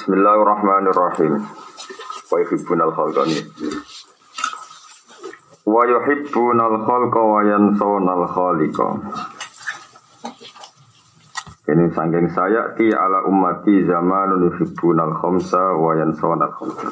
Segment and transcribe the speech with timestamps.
[0.00, 1.44] Bismillahirrahmanirrahim.
[2.32, 3.36] Wa yuhibbunal khalqani.
[5.68, 8.88] Wa yuhibbunal khalqa wa yansawunal khaliqa.
[11.68, 16.88] Ini sangking saya ti ala ummati zamanun yuhibbunal khamsa wa yansawunal khamsa.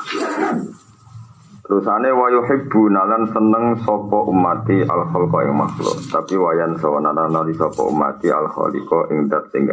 [1.65, 7.89] Terusane wa yuhibbuna seneng sapa ummati al khalqa ing makhluk, tapi wa yansawunal lan sapa
[7.89, 9.65] ummati al khaliqa ing dat sing.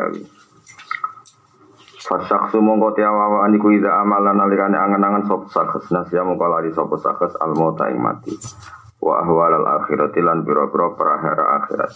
[2.05, 7.33] Fasyaksu mongko tiawawa aniku ida amalan nalikane angen-angen sop sakhs nasya mongko lari sop sakhs
[7.41, 8.29] al mauta ing mati.
[9.01, 11.93] Wa ahwal al akhirati lan biro-biro perahara akhirat.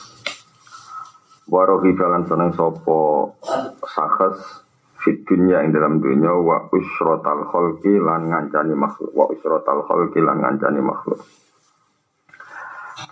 [1.46, 3.38] Warohi jalan seneng sopo
[3.86, 4.66] sakhs
[4.98, 10.42] fit dunya ing dalam dunya wa usrotal kholki lan ngancani makhluk wa usrotal kholki lan
[10.42, 11.22] ngancani makhluk.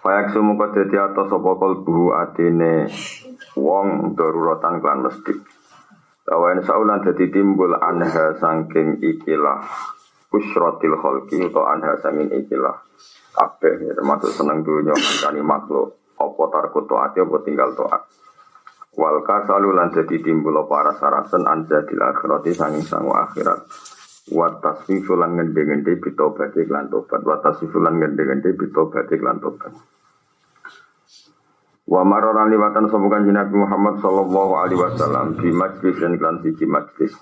[0.01, 2.89] Fayak sumungko dadi atos sapa kalbu atine
[3.53, 5.56] wong daruratan klan mesti.
[6.27, 9.63] Lawan saulan dadi timbul anha saking ikilah
[10.27, 12.83] usratil khalqi atau anha saking ikilah
[13.31, 14.91] kabeh ya, termasuk seneng dunya
[15.23, 18.11] kani makhluk apa tarku taat apa tinggal taat.
[18.99, 23.63] Wal kasalu lan dadi timbul para sarasen anjadil akhirati saking sangu akhirat.
[24.27, 27.23] Wa tasfifu lan ngende-ngende bitobati lan tobat.
[27.23, 27.79] Wa tasfifu.
[31.87, 37.15] Wa maroran liwatan sobukan Nabi Muhammad sallallahu alaihi wasallam di majlis dan klan siji majlis.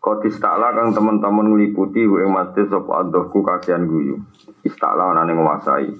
[0.00, 4.20] Kau istakla kang teman-teman ngeliputi gue majlis sop adohku kakian guyu.
[4.68, 5.96] Istakla anane nguasai.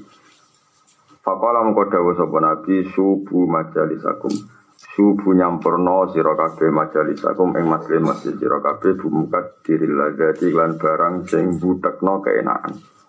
[1.25, 4.33] Fakola mengko dawuh sapa Nabi subuh majalisakum.
[4.77, 11.25] Subuh nyampurno sira kabeh majalisakum ing majlis masjid sira kabeh bumukat diril ladzati lan barang
[11.25, 13.00] sing butekno keenakan.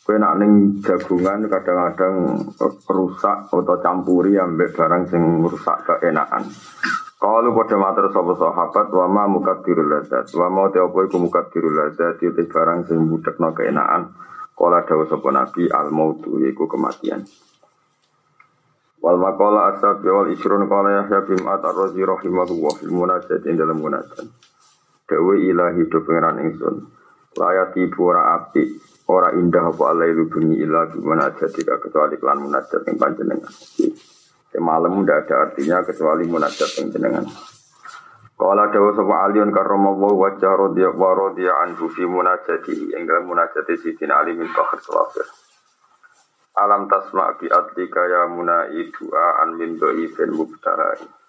[0.00, 2.40] Kue nak ning jagungan kadang-kadang
[2.88, 6.48] rusak atau campuri ambek barang sing rusak keenakan.
[7.20, 11.76] Kalau pada mater sapa sahabat wa ma mukaddirul ladzat wa ma te apa iku mukaddirul
[11.76, 14.16] ladzat itu barang sing budekno keenakan.
[14.56, 17.20] Kala dawuh sapa Nabi al mautu yaiku kematian.
[19.04, 23.80] Wal maqala asab wal isrun qala Yahya bin Atar razi rahimahullah fil munajat ing dalam
[23.80, 24.24] munajat.
[25.04, 26.99] Dewe ilahi do pangeran ingsun.
[27.38, 32.86] Layati pura api Ora indah apa Allah itu bunyi ilah gimana jadi kecuali klan munajat
[32.86, 33.50] yang panjenengan.
[34.54, 37.26] Di malam tidak ada artinya kecuali munajat yang jenengan.
[38.38, 43.26] Kala dawa sapa alion karoma wa wajah rodya wa rodya anhu fi munajati yang dalam
[43.26, 45.26] munajati sidina ali min bakhir sawafir.
[46.54, 51.19] Alam tasma bi adlika ya munai du'a an min dhaifin mubtahari.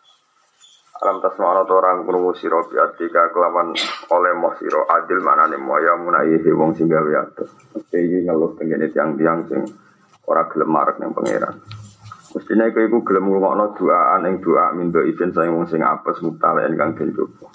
[1.01, 3.73] Alam tasma ana orang krungu sira bi adlika kelawan
[4.13, 7.50] oleh moh sira adil manane moya munaihi wong sing gawe atus.
[7.89, 9.66] Iki ngeluh tengene tiang-tiang sing
[10.29, 11.57] ora gelem marek ning pangeran.
[12.38, 16.78] Mestinya iku iku gelem ngrungokno doaan ing doa mindo izin saya wong sing apes mutalen
[16.78, 17.50] kang den coba.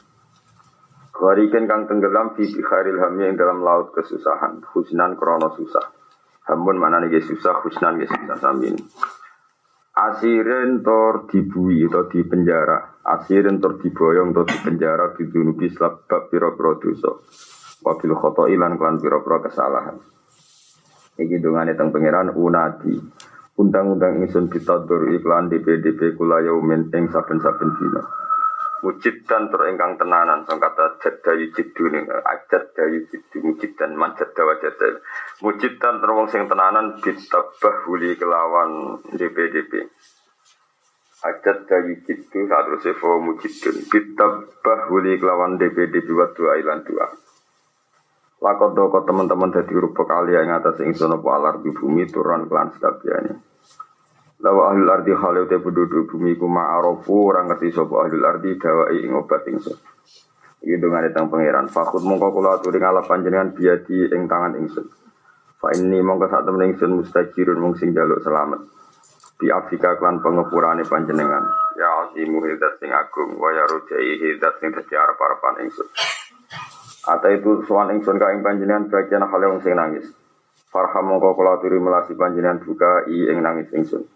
[1.14, 5.86] Kariken kang tenggelam di bikharil hami yang dalam laut kesusahan, husnan krono susah.
[6.50, 8.74] Hamun mana nih susah, husnan ge susah samin.
[9.96, 16.76] Asirin tor dibui atau di penjara, asirin tor diboyong atau di penjara bidunubi sebab piro-piro
[16.76, 17.16] dosa.
[17.80, 19.96] Wabil khoto ilan klan piro-piro kesalahan.
[21.16, 22.92] Iki dungane teng pangeran unadi.
[23.56, 28.04] Undang-undang ingsun bitadur iklan DPDP kula yaumin ing saben-saben dina.
[28.84, 34.54] Mujid dan terengkang tenanan sang kata jadda yujidu ning ajad dayu jidu mujid dan dawa
[34.60, 35.00] jadda.
[35.40, 39.88] Mujid dan terwong sing tenanan bitabah huli kelawan DPDP.
[41.24, 47.06] Ajad dayu jidu saat rusifo mujidun bitabah huli kelawan DPDP wa dua ilan dua.
[48.36, 52.68] Lakot doko teman-teman dari rupa kali yang atas ingsun apa alar di bumi turun kelan
[52.76, 53.55] sekabiannya.
[54.36, 59.00] Lawa ahlul ardi khalau te penduduk bumi ku ma'arofu orang ngerti sopa ahlul ardi dawai
[59.00, 59.80] ing obat ingsun.
[60.60, 61.72] Iki dengan tentang pangeran.
[61.72, 64.92] Fakut mongko kula aturi ngalap panjenengan biadi ing tangan ingsun.
[65.56, 68.60] Fa ini mongko sak temen ingsun mustajirun mung sing jaluk selamat.
[69.40, 71.44] Bi Afrika klan pengepurane panjenengan.
[71.80, 75.88] Ya azimu hidat sing agung wa ya rujai hidat sing dadi arep-arepan ingsun.
[77.08, 80.12] Ata itu sowan ingsun ka ing panjenengan bagian hale wong sing nangis.
[80.68, 84.15] Farham mongko kula aturi melasi panjenengan buka i ing nangis ingsun.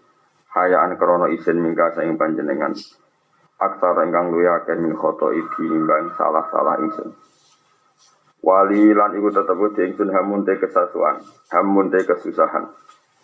[0.55, 2.75] Hayaan krono isin mingga saing panjenengan.
[3.61, 7.13] Aksar ingkang luya akeh min khoto iki imbang salah-salah ingsun
[8.41, 11.21] wali lan iku tetep di ingsun hamun te kesasuan
[11.53, 12.65] hamun te kesusahan.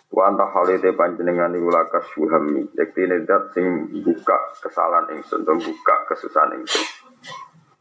[0.07, 5.97] Wa anta halite panjenengan iku lakas suhami yektine dat sing buka kesalahan ingsun dan buka
[6.07, 6.85] kesusahan ingsun.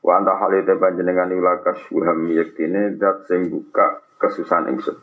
[0.02, 4.98] Wa anta halite panjenengan iku lakas suhami yektine dat sing buka kesusahan ingsun.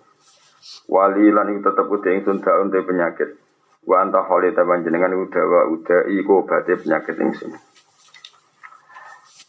[0.91, 3.42] Wali lan iku tetep di ingsun daun te penyakit
[3.83, 7.51] Wa anta kholi taban jenengan udawa uda iku obate penyakit ingsun.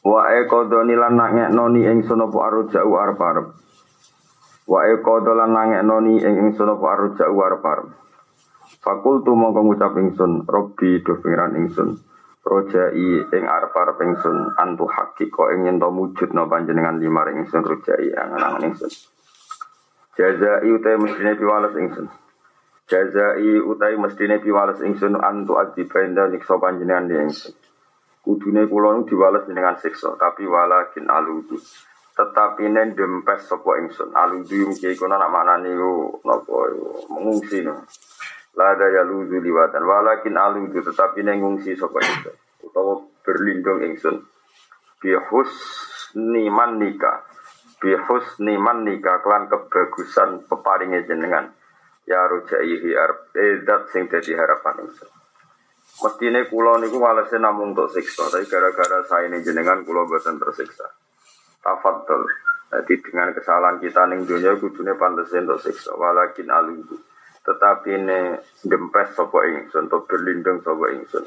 [0.04, 1.16] Wa ekodoni lan
[1.54, 3.48] noni ingsun apa aruja'u arep-arep.
[4.68, 5.54] Wa ekodo lan
[5.86, 7.88] noni ing ingsun apa aruja'u arep-arep.
[8.84, 11.96] Fakultu mongko ngucap ingsun, Robbi do pengiran ingsun.
[12.44, 18.76] Rojai ing arep-arep ingsun antu hakiko ing yen to wujudna panjenengan limar ingsun rojai angan-angan
[18.76, 18.92] ingsun.
[20.20, 22.12] Jazai utai mestine piwales ingsun.
[22.84, 27.56] Jazai utai mestine piwales ingsun antu adiba enda nyiksa panjenengan di ingsun.
[28.24, 31.60] Kudune kula nu diwales dengan siksa, tapi walakin aludu.
[32.16, 34.16] Tetapi nen dempes sapa ingsun.
[34.16, 36.56] Aludu mungkin kono nak manani ku napa
[37.12, 37.84] mengungsi no.
[38.56, 42.36] Lada ya ludu liwatan walakin aludu tetapi nen ngungsi sapa ingsun.
[42.64, 44.24] Utawa berlindung ingsun.
[45.04, 45.52] Bihus
[46.16, 47.28] niman nikah
[47.84, 51.52] bihus niman nikah klan kebagusan peparingnya jenengan
[52.04, 55.10] ya rojaihi arep edat sing dadi harapan ingsun.
[56.04, 60.90] Mestine kula niku walese namung untuk siksa tapi gara-gara saya ini jenengan kula boten tersiksa.
[61.64, 62.28] Tafadhol
[62.74, 66.98] jadi dengan kesalahan kita ning dunia kudune pantes untuk siksa walakin aludu
[67.44, 68.20] tetapi ini
[68.64, 71.24] dempes sapa ingsun untuk berlindung sapa ingsun.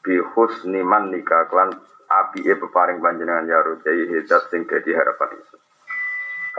[0.00, 1.70] Bi husni man nikah klan
[2.10, 5.60] api e peparing panjenengan ya rojaihi edat sing dadi harapan ingsun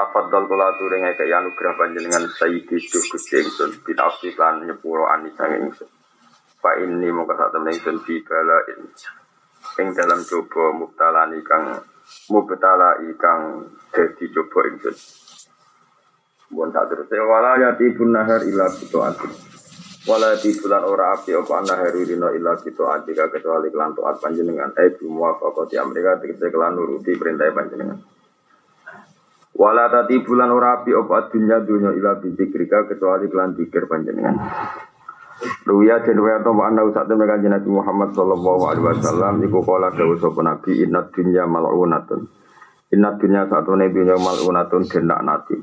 [0.01, 5.53] Tafadhol kula aturi ngeke anugerah panjenengan sayyidi duh Gusti ingsun binafsi lan nyepuro ani sang
[5.53, 5.85] ingsun.
[6.57, 8.57] Pak ini mongko sak temen ingsun bala
[9.77, 11.85] ing dalam coba mubtalani kang
[12.33, 14.97] mubtala ikang dadi coba ingsun.
[16.49, 19.29] Bukan tak terus ya wala yati pun nahar ila ati.
[20.09, 24.73] Wala yati bulan ora api apa nahar rino ila ati kecuali kelan taat panjenengan.
[24.81, 28.10] Eh bimuwafaqati Amerika tegese kelan nuruti perintah panjenengan.
[29.61, 34.33] Wala tati bulan ora api apa dunya dunya ila bidzikrika kecuali kelan pikir panjenengan.
[35.69, 39.93] Ruya dan ruya atau anda usah temen kanjeng Nabi Muhammad sallallahu alaihi wasallam iku kala
[39.93, 42.25] dawuh sapa Nabi inna dunya mal'unatun.
[42.89, 45.57] Inna dunya satu nabi dunya mal'unatun den nati.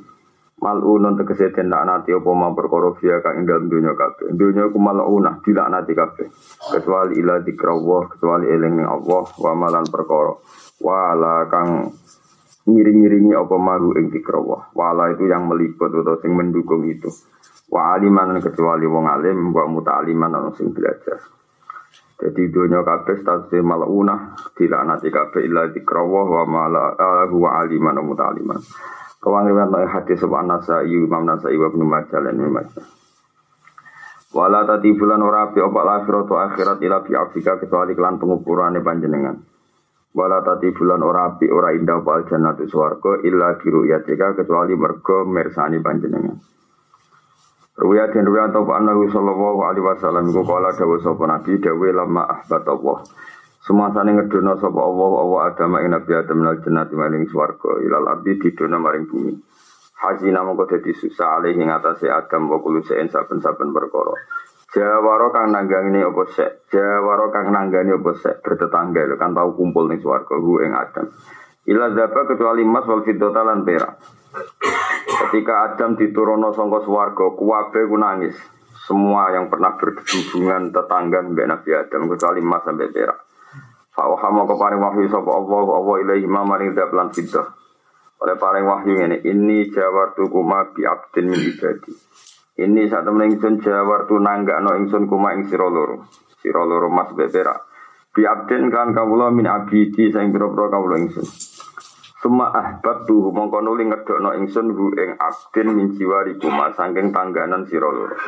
[0.63, 4.31] Mal'unun tegese den nati apa ma perkara fiya kang ing dunya kabeh.
[4.31, 6.27] Dunya ku mal'unah dilaknati kabeh.
[6.71, 10.39] Kecuali ila dikrawah kecuali eling ning Allah wa malan perkara.
[10.87, 11.91] Wala kang
[12.69, 14.77] ngiring-ngiringi apa maru ing dikrawah.
[14.77, 17.09] Wala itu yang meliput atau sing mendukung itu.
[17.73, 21.21] Wa aliman kecuali wong alim, wa muta'aliman ana sing belajar.
[22.19, 26.93] Jadi dunia kabeh status maluna nanti kabeh illa dikrawah wa mala
[27.31, 28.61] wa aliman wa muta'aliman.
[29.19, 32.83] Kawangiran tak hadis sebab nasai Imam Nasai wa Ibnu Majah lan Ibnu.
[34.29, 39.48] Wala tadi bulan ora api opak akhirat akhirat ila fi Afrika kecuali kelan pengupurane panjenengan.
[40.19, 45.23] Wala tati bulan ora api ora indah wal jannatu swarga illa biru yatika kecuali mergo
[45.23, 46.43] mersani panjenengan.
[47.79, 52.27] Ruya dan ruya atau annahu sallallahu alaihi wasallam iku kala dawa sapa nabi dawe lama
[52.27, 52.99] ahbat Allah.
[53.63, 57.31] Semasane ngedono sapa Allah Allah adama ing nabi Adam nal jannati maring
[57.87, 59.39] ilal abdi didono maring bumi.
[60.03, 64.19] Hazina mongko dadi susah alih ing atase Adam wa kulo saben-saben perkara.
[64.69, 69.89] Jawaro kang nanggani apa sek, Jawaro kang nanggani apa sek bertetangga lho kan tahu kumpul
[69.89, 71.09] ning swarga hu ing Adam.
[71.69, 73.97] Ila zaba kecuali emas wal fiddata lan perak.
[75.09, 78.37] Ketika Adam diturono sangka swarga, kuwabe ku nangis.
[78.85, 83.19] Semua yang pernah berhubungan tetangga mbek Nabi Adam kecuali emas sampai perak.
[83.97, 87.57] Fa'oha mau paring wahyu sapa Allah Allah ilaihi ma maring lan fiddah.
[88.21, 91.93] Oleh paring wahyu ini, ini jawartu kuma bi abdin min ibadi.
[92.59, 96.91] Ini saat temen ingsun jawar tu nangga no ingsun kuma ing siro loro.
[96.91, 97.55] Mas bebera.
[98.11, 101.23] Bi abden kan kawula min abidi saing biro-biro kawula ingsun.
[102.19, 107.15] Suma ahbab tuh mongko nuli ngedok no ingsun hu ing abden min jiwari kuma sangking
[107.15, 108.19] tangganan siro loro.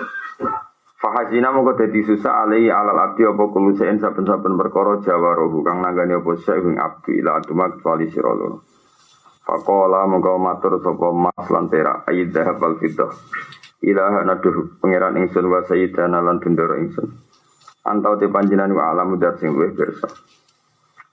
[1.02, 6.38] Fahazina mongko dadi susah alai alal abdi apa kulo saben-saben perkara jawaro kang nanggani apa
[6.38, 8.62] sek ing abdi la aduma kecuali siro loro.
[9.42, 12.62] Fakola mongko matur sapa mas lan perak ayid dahab
[13.80, 17.08] ilaha naduh pangeran ingsun wa sayyidana lan bendoro ingsun.
[17.80, 20.08] Antau te panjenengan wa alam dat sing luwih pirsa.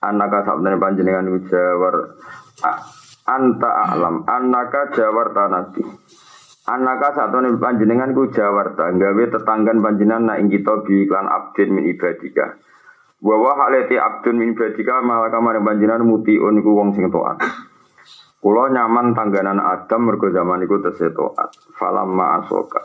[0.04, 2.20] Anaka sabdane panjenengan jawar
[3.24, 4.22] anta alam.
[4.28, 5.82] Anaka jawar tanati
[6.68, 8.92] anaka satone panjenengan ku jawar ta.
[8.92, 12.60] Gawe tetanggan panjenengan na ing kita bi iklan abdin min ibadika.
[13.24, 17.40] Wa wa halati abdun min ibadika malah kamar panjenengan mutiun iku wong sing taat
[18.38, 21.58] Kulo nyaman tangganan Adam mergo zaman iku tesih taat.
[21.74, 22.78] Falam ma asoka.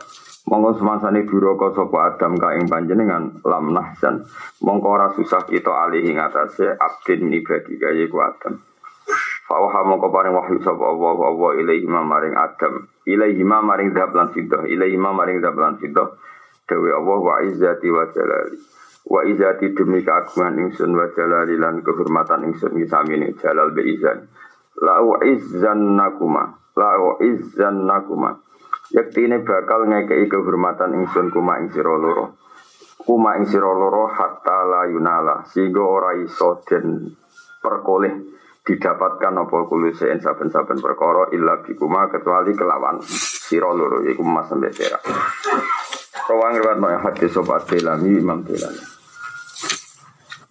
[0.50, 4.26] Monggo semasane duraka sapa Adam ka ing panjenengan lam nahsan.
[4.66, 8.58] Monggo ora susah kita alih ing atase abdin ibadi kaya ku Adam.
[9.46, 12.74] Fawaha mongko paring wahyu sapa Allah Allah ilaihi maring Adam.
[13.06, 14.66] Ilaihi maring dzab lan sidah.
[14.66, 16.18] Ilaihi maring dzab lan sidah.
[16.66, 18.58] Dewi Allah wa izzati wa jalali.
[19.04, 24.24] wa izati demi keagungan ingsun wa jalalilan kehormatan ingsun ngisamini jalal be izan
[24.82, 25.16] la wa
[25.74, 26.42] nakuma
[26.74, 27.14] la wa
[27.70, 28.30] nakuma
[28.90, 32.34] yaktine bakal ngekei kehormatan ingsun kuma loro
[33.04, 37.12] kuma ing sira loro hatta la yunala sehingga ora iso den
[37.60, 44.48] perkoleh didapatkan apa kulo sein saben-saben perkara illa bikuma kecuali kelawan sira loro iku mas
[44.48, 44.96] sampe sira.
[46.24, 48.93] Rawang riwayat hadis sobat Delami Imam Delami.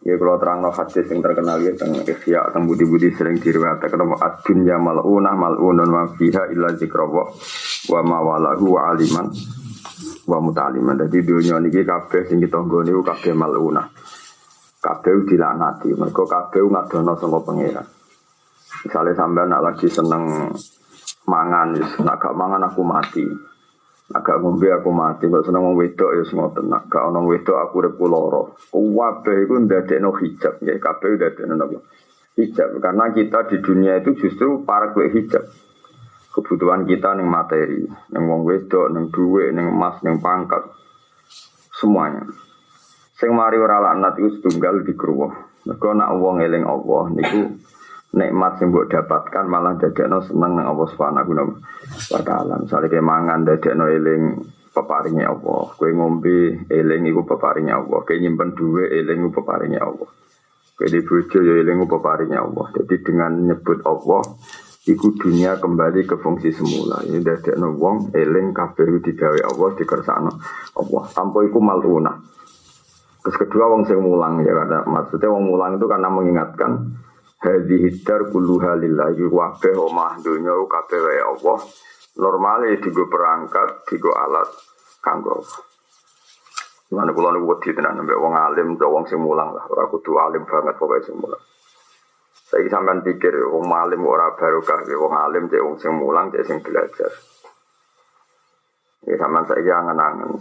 [0.04, 4.20] Ya kalau terang no hadis yang terkenal ya tentang ikhya tentang budi-budi sering diriwayatkan nama
[4.20, 7.32] ad-dunya mal'unah mal'unun wa fiha illa zikrawa
[7.88, 9.32] wa mawalahu wa aliman
[10.28, 11.00] wa mutaliman.
[11.08, 13.88] Jadi dunia ini kabeh sing kita nggone kabeh mal'unah.
[14.84, 17.88] Kabeh dilaknati, mergo kabeh ngadono saka pangeran.
[18.84, 20.52] Misalnya sampai nak lagi seneng
[21.24, 23.24] mangan, nak gak mangan aku mati.
[24.12, 26.92] Agak ngombe aku mati, kok seneng wong wedok ya semua tenang.
[26.92, 28.60] Gak ono wedok aku urip loro.
[28.76, 31.80] Wabe iku ndadekno hijab ya, kabeh ndadekno napa?
[32.36, 35.48] Hijab karena kita di dunia itu justru para kue hijab.
[36.36, 40.68] Kebutuhan kita ning materi, ning wong wedok, ning duit, ning emas, ning pangkat.
[41.72, 42.28] Semuanya.
[43.16, 45.32] Sing mari ora laknat iku setunggal di kruwah.
[45.64, 47.56] Mergo nak wong eling Allah niku
[48.14, 51.32] nikmat yang buat dapatkan malah no seneng nang Allah Subhanahu
[52.14, 52.62] wa taala.
[52.62, 53.42] Misale kayak mangan
[53.74, 54.24] no eling
[54.70, 55.74] peparingnya Allah.
[55.74, 58.00] Kue ngombe eling iku peparingnya Allah.
[58.06, 60.10] Kue nyimpen duwe eling iku peparingnya Allah.
[60.78, 62.66] Kue di bojo ya eling iku peparingnya Allah.
[62.78, 64.22] Jadi dengan nyebut Allah
[64.84, 67.00] Iku dunia kembali ke fungsi semula.
[67.08, 67.24] Ini
[67.56, 70.32] no wong eling kabeh digawe Allah dikersakno
[70.76, 71.04] Allah.
[71.16, 72.12] Tanpa iku maluna.
[73.24, 77.00] Terus kedua wong sing mulang ya karena maksudnya wong mulang itu karena mengingatkan
[77.44, 81.60] Hadi hidar kulluha lillahi wabeh omah dunya kabeh wae Allah.
[82.16, 84.48] Normale digo perangkat, digo alat
[85.04, 85.44] kanggo.
[86.94, 90.48] Mana kula niku wedi tenan mbek wong alim, wong sing mulang lah, ora kudu alim
[90.48, 91.42] banget pokoke sing mulang.
[92.48, 96.62] Saya sampean pikir wong alim ora barokah, wong alim cek wong sing mulang cek sing
[96.64, 97.12] belajar.
[99.04, 100.32] Ya sampean saya angen-angen.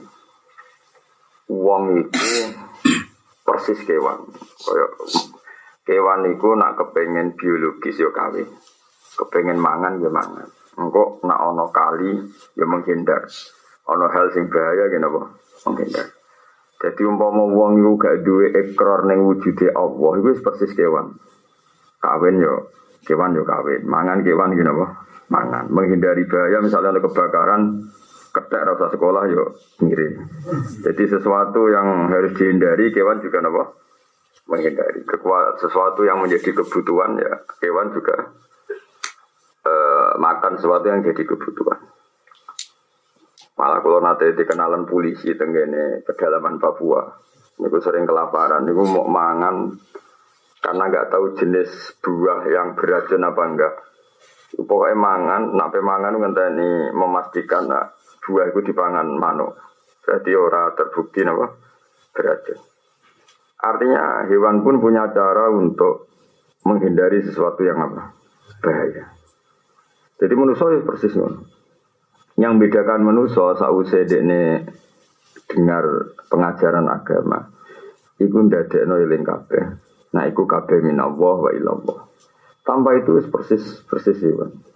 [1.50, 2.30] Wong itu
[3.42, 4.28] persis kewan.
[4.60, 4.90] Kayak
[5.82, 8.46] Kewan itu nak kepengen biologis yo kawin.
[9.18, 10.46] Kepengen mangan ya mangan.
[10.78, 12.22] Engkau nak ono kali
[12.54, 13.26] ya menghindar.
[13.90, 15.20] Ono hal sing bahaya gini apa?
[15.66, 16.06] Menghindar.
[16.82, 21.18] Jadi umpama wong iku gak duwe ekor ning wujude Allah iku persis kewan.
[21.98, 22.70] Kawin yo
[23.02, 23.82] kewan yo kawin.
[23.82, 24.86] Mangan kewan gini apa?
[25.34, 25.66] Mangan.
[25.66, 27.90] Menghindari bahaya misalnya ada kebakaran
[28.30, 30.30] ketek rasa sekolah yo ngirim.
[30.86, 33.82] Jadi sesuatu yang harus dihindari kewan juga apa?
[34.52, 35.00] Menghindari.
[35.56, 37.32] Sesuatu yang menjadi kebutuhan ya
[37.64, 38.36] hewan juga
[39.64, 41.80] uh, makan sesuatu yang jadi kebutuhan.
[43.56, 47.08] Malah kalau nanti dikenalan polisi tenggene pedalaman Papua
[47.64, 48.68] niku sering kelaparan.
[48.68, 49.72] Niku mau mangan
[50.60, 53.74] karena nggak tahu jenis buah yang beracun apa enggak.
[54.52, 57.88] Pokoknya mangan nape mangan ngenteni memastikan nah,
[58.20, 59.56] buah itu dipangan manuk.
[60.04, 61.46] Berarti ora terbukti apa
[62.12, 62.71] beracun
[63.62, 66.10] Artinya hewan pun punya cara untuk
[66.66, 68.10] menghindari sesuatu yang apa?
[68.58, 69.14] Bahaya.
[70.18, 71.14] Jadi manusia ya persis
[72.38, 74.66] Yang bedakan manusia sausai ini
[75.46, 77.54] dengar pengajaran agama.
[78.18, 79.64] Iku ndadekno eling kabeh.
[80.14, 82.00] Nah iku kabeh minallah wa ilallah.
[82.62, 84.71] Tanpa itu persis persis hewan.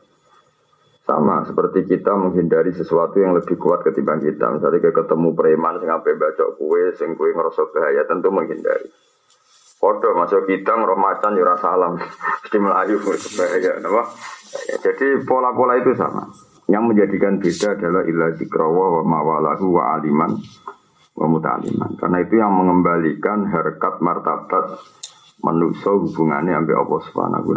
[1.06, 4.50] Sama seperti kita menghindari sesuatu yang lebih kuat ketimbang kita.
[4.58, 8.90] Misalnya kayak ketemu preman sing ape baca kue, sing kue ngerasa bahaya, tentu menghindari.
[9.78, 11.94] Foto masuk kita ngeroh macan yura salam,
[12.42, 12.98] mesti melayu
[13.38, 14.02] bahaya, apa?
[14.82, 16.26] Jadi pola-pola itu sama.
[16.66, 20.42] Yang menjadikan beda adalah ilah zikrawa wa mawalahu wa aliman
[21.14, 21.94] wa mutaliman.
[22.02, 24.74] Karena itu yang mengembalikan harkat martabat
[25.38, 27.48] manusia hubungannya sampai Allah Subhanahu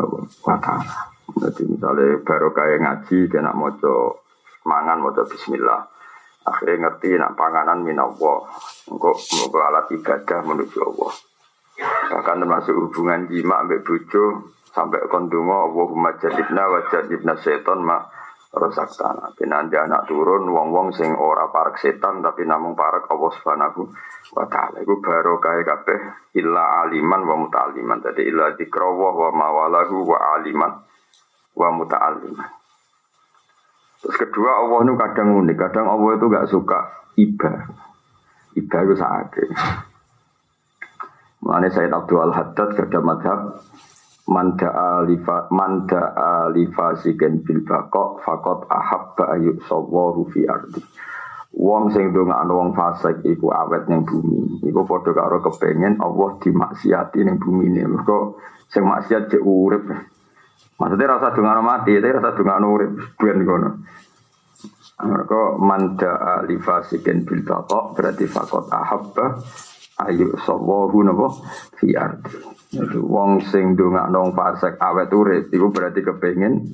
[0.46, 1.18] wa taala.
[1.40, 4.28] Jadi misalnya baru kayak ngaji, kena mojo
[4.68, 5.88] mangan, mojo bismillah.
[6.44, 8.44] Akhirnya ngerti nak panganan minallah.
[8.92, 11.14] Engkau mau alat ibadah menuju Allah.
[12.10, 18.04] Bahkan termasuk hubungan jima ambek bujo sampai kondungo Allahumma jadibna wa jadibna seton ma
[18.52, 19.32] rosak tanah.
[19.46, 23.82] Nanti anak turun wong-wong sing ora parak setan tapi namung parak Allah Subhanahu
[24.36, 24.84] wa taala.
[24.84, 26.00] Baru kaya kabeh
[26.36, 28.04] illa aliman wa mutaliman.
[28.04, 30.90] Jadi illa dikrawah wa mawalahu wa aliman
[31.60, 32.50] wa muta'alliman.
[34.00, 36.80] Terus kedua Allah itu kadang unik, kadang Allah itu gak suka
[37.20, 37.52] iba.
[38.56, 39.36] Iba itu saat
[41.40, 43.60] Mengenai Sayyid Abdul Al-Haddad kerja madhab
[44.30, 50.86] Manda alifa manda alifa bil bakok fakot ahabba ayuk sawaru fi ardi.
[51.58, 54.62] Wong sing ndongakno wong fasik iku awet ning bumi.
[54.70, 57.90] Iku padha karo kepengen Allah dimaksiati ning bumi ini.
[57.90, 58.38] Mergo
[58.70, 59.90] sing maksiat cek urip.
[60.80, 63.70] Maksudnya rasa dongakno mati, tapi rasa dongakno urip ben kono.
[65.00, 69.40] Mereka manda alifasikin bil batok berarti fakot ahabba
[70.08, 71.28] ayu sawahu nabo
[71.80, 72.36] fi ardi.
[72.76, 76.72] Itu wong sing ndongakno fasik awet urip iku berarti kepengen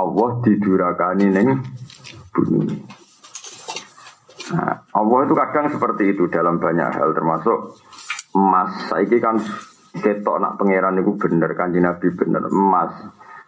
[0.00, 1.48] Allah didurakani ning
[2.32, 2.76] bumi.
[4.50, 7.78] Nah, Allah itu kadang seperti itu dalam banyak hal termasuk
[8.34, 8.90] emas.
[8.90, 9.38] Saiki kan
[9.96, 12.94] ketok nak pangeran itu bener kan Nabi bener emas.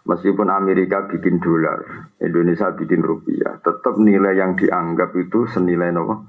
[0.03, 1.79] Meskipun Amerika bikin dolar,
[2.19, 6.27] Indonesia bikin rupiah, tetap nilai yang dianggap itu senilai nopo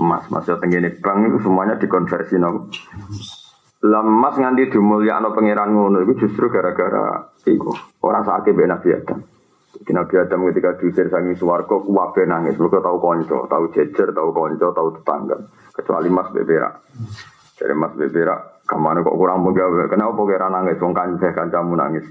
[0.00, 0.24] emas.
[0.32, 2.72] Maksudnya tenggine bank itu semuanya dikonversi nopo.
[3.80, 7.72] Lemas nganti no pangeran ngono itu justru gara-gara itu
[8.04, 9.20] orang sakit Nabi Adam.
[9.70, 12.58] Jadi Nabi Adam ketika diusir sangi suwargo, kuwabe nangis.
[12.58, 15.38] Mereka tahu konco, tahu jejer, tahu konco, tahu tetangga.
[15.72, 16.68] Kecuali Mas Bebera.
[17.56, 18.36] Jadi Mas Bebera,
[18.70, 19.90] ke mana kok kurang pegawai?
[19.90, 20.78] Kenapa kira nangis?
[20.78, 22.06] Wong kancah kancamu nangis.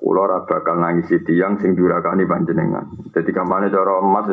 [0.00, 2.88] Kulo ora bakal nangis tiang sing durakani panjenengan.
[3.12, 4.32] Jadi kampanye cara emas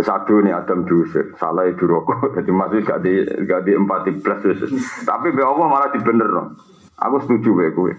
[0.00, 2.32] aduh nih Adam diusir, salah itu rokok.
[2.40, 4.40] Jadi masih gak di gak di empati plus.
[5.04, 6.56] Tapi be Allah malah dibener.
[6.96, 7.92] Aku setuju be kowe.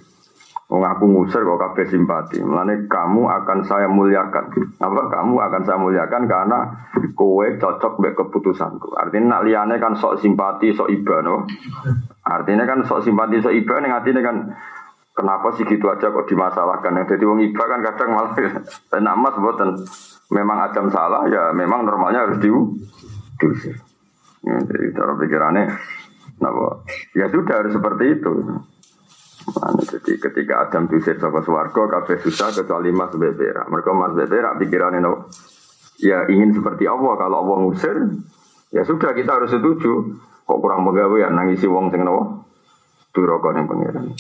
[0.74, 2.41] Wong aku ngusir kok kabeh simpati.
[2.41, 4.50] Mulane kamu akan saya muliakan.
[4.81, 8.89] Apa kamu akan saya muliakan karena kowe cocok mbek keputusanku.
[8.98, 11.45] Artinya nak liyane kan sok simpati, sok iba no.
[12.24, 14.56] Artinya kan sok simpati, sok iba ning atine kan
[15.12, 17.03] kenapa sih gitu aja kok dimasalahkan.
[17.03, 18.34] Jadi wong iba kan kadang malah
[19.03, 19.70] nak mas boten.
[20.32, 22.74] Memang Adam salah ya memang normalnya harus diu
[23.38, 23.75] diusir.
[24.44, 25.63] Ya, jadi cara pikirannya,
[26.44, 26.84] napa?
[27.15, 28.34] Ya sudah harus seperti itu.
[29.44, 33.68] Nah, jadi ketika Adam diusir sama suwargo, kabeh susah kecuali Mas Bebera.
[33.68, 35.32] Mereka Mas Bebera pikirannya no,
[36.00, 37.13] ya ingin seperti Allah.
[37.20, 37.98] Kalau Allah ngusir,
[38.72, 40.20] ya sudah kita harus setuju.
[40.44, 42.44] Kok kurang pegawai ya nangisi wong sing no,
[43.16, 44.12] duroko yang pengiran.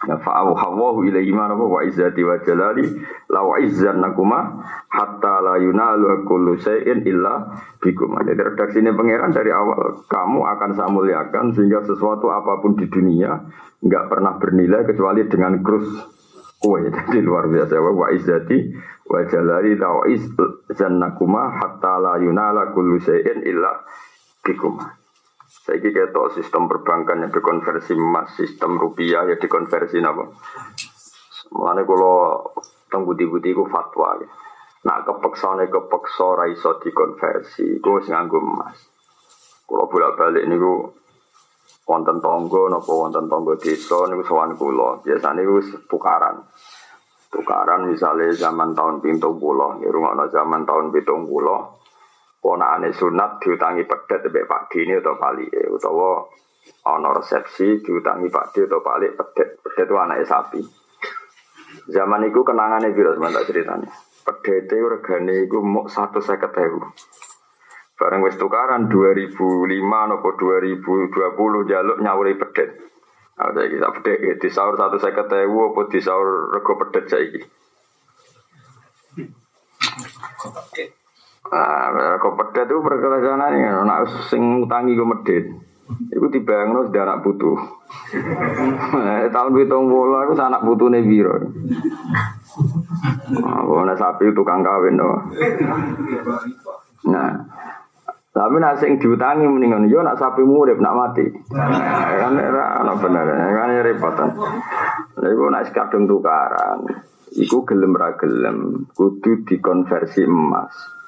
[0.00, 2.88] Ya fa'awu hawahu ilaihi ma wa izzati wa jalali
[3.28, 7.52] la wa izzan nakuma hatta la yunalu kullu syai'in illa
[7.84, 8.16] bikum.
[8.24, 12.88] Jadi redaksi ini pangeran dari awal kamu akan saya muliakan sehingga sesuatu apa pun di
[12.88, 13.44] dunia
[13.84, 15.84] nggak pernah bernilai kecuali dengan krus
[16.64, 16.88] kue.
[16.96, 18.56] Jadi luar biasa wa izzati
[19.04, 23.84] wa jalali la wa izzan nakuma hatta la yunala kullu syai'in illa
[24.40, 24.80] bikum.
[25.70, 30.26] Saya ketok sistem perbankan yang dikonversi emas, sistem rupiah ya dikonversi apa?
[31.54, 32.42] Mulane kalau
[32.90, 34.18] teng budi-budi ku fatwa.
[34.18, 34.26] Ya.
[34.90, 38.82] Nak kepeksane kepeksa ra iso dikonversi, ku wis nganggo emas.
[39.62, 40.90] Kula bolak-balik niku
[41.86, 45.06] wonten tangga napa wonten tangga desa niku sowan kula.
[45.06, 46.50] Biasane niku tukaran.
[47.30, 51.78] Tukaran misalnya zaman tahun pintu pulau, ya rumah zaman tahun pintu pulau,
[52.40, 56.24] ponakane sunat diutangi pedet mbek Pak Dini atau Pali utawa
[56.88, 59.60] ana resepsi diutangi Pak Di atau Pali pedet.
[59.60, 60.60] Pedet itu anaknya sapi.
[61.92, 63.92] Zaman itu kenangannya virus tak ceritanya
[64.24, 66.84] pedet itu regane itu satu saya ketemu
[67.96, 69.44] bareng wis tukaran 2005
[69.84, 72.80] nopo 2020 jaluk nyawuri pedet.
[73.36, 77.28] Ada kita pedet di sahur satu saya ketemu apa di sahur rego pedet saya
[81.50, 85.44] Ah, kok pedet itu perkelajanan ya, nak sing utangi ke medit.
[85.90, 86.30] Iku
[86.70, 87.58] no sudah anak butuh.
[89.34, 91.02] Tahun hitung bola aku anak butuh nih.
[93.34, 95.18] Aku nah, sapi tukang kawin doh.
[97.10, 97.30] Nah,
[98.30, 101.26] tapi nak sing diutangi mendingan yo nak sapi murid nak mati.
[101.50, 104.28] Nah, kan era ana bener kan repotan.
[105.18, 106.86] Lha iku nak kadung tukaran.
[107.34, 110.99] Iku gelem ra gelem kudu dikonversi emas.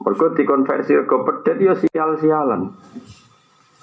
[0.00, 2.72] Mereka dikonversi ke pedet ya sial-sialan.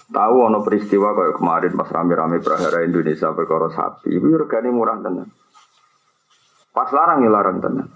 [0.08, 5.30] Tahu ono peristiwa kayak kemarin pas rame-rame prahara Indonesia perkara sapi, itu regane murah tenan.
[6.74, 7.88] Pas larang ya larang tenan.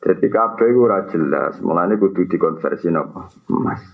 [0.00, 3.28] Jadi kabeh ora jelas, mulane kudu dikonversi napa?
[3.52, 3.84] Emas.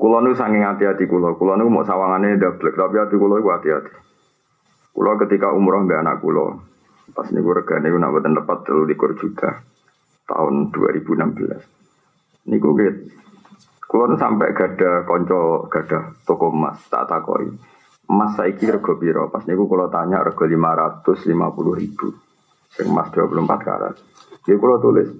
[0.00, 3.92] Kulo nu saking hati-hati kulo, kulo nu mau sawangane double, tapi hati kulo iku hati-hati.
[4.96, 6.64] Kulo ketika umroh mbak anak kulo,
[7.12, 9.50] pas niku regane nak boten tepat 23 juta
[10.30, 12.46] tahun 2016.
[12.46, 13.10] Niku gitu.
[13.90, 17.50] Kulo sampai gada konco gada toko emas tak takoi.
[18.06, 19.26] Emas saiki rego piro?
[19.34, 22.14] Pas niku kulo tanya rego 550 ribu.
[22.70, 23.98] Sing emas 24 karat.
[24.46, 25.10] Jadi kulo tulis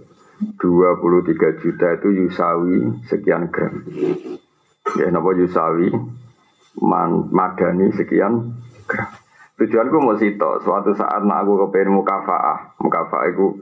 [0.56, 2.78] 23 juta itu yusawi
[3.10, 3.74] sekian gram.
[4.94, 5.90] Ya napa yusawi
[6.78, 8.54] man, madani sekian
[8.86, 9.10] gram.
[9.60, 13.60] Tujuanku mau sito, suatu saat nak aku kepengen mukafaah, mukafaah itu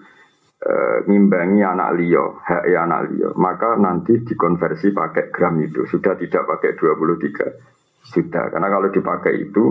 [0.59, 0.75] e,
[1.07, 6.75] ngimbangi anak liyo, hak anak liyo, maka nanti dikonversi pakai gram itu sudah tidak pakai
[6.75, 8.43] 23 juta.
[8.51, 9.65] Karena kalau dipakai itu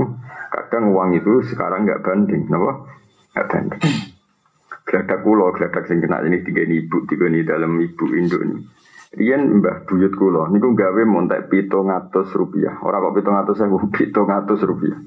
[0.54, 2.88] kadang uang itu sekarang nggak banding, kenapa?
[3.36, 3.84] Nggak banding.
[4.88, 8.58] Geladak kulo, geladak sing kena ini tiga ibu, tiga ini dalam ibu Indo ini.
[9.08, 12.80] Rian mbah buyut kulo, niku gawe montek pitung atus rupiah.
[12.84, 15.00] Orang kok pitung atus saya pitung atus rupiah.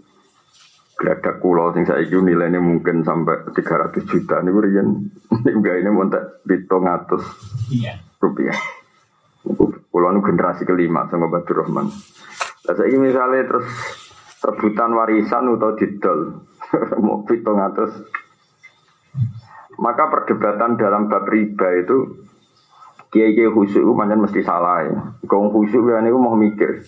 [1.00, 4.44] Geladak kulo sing saya nilainya mungkin sampai 300 juta.
[4.44, 5.08] Niku rian,
[5.48, 7.24] niku gawe ini montek pitung atus
[8.20, 8.58] rupiah.
[9.88, 11.88] Kulo ini generasi kelima sama Badur Rahman.
[12.68, 13.64] Lah saya misalnya terus
[14.44, 16.20] rebutan warisan atau didol,
[17.04, 17.96] mau pitung atus
[19.80, 22.20] maka perdebatan dalam bab riba itu
[23.10, 24.94] kiai kiai khusyuk itu mesti salah ya.
[25.24, 26.84] Kau khusyuk ya ini mau mikir.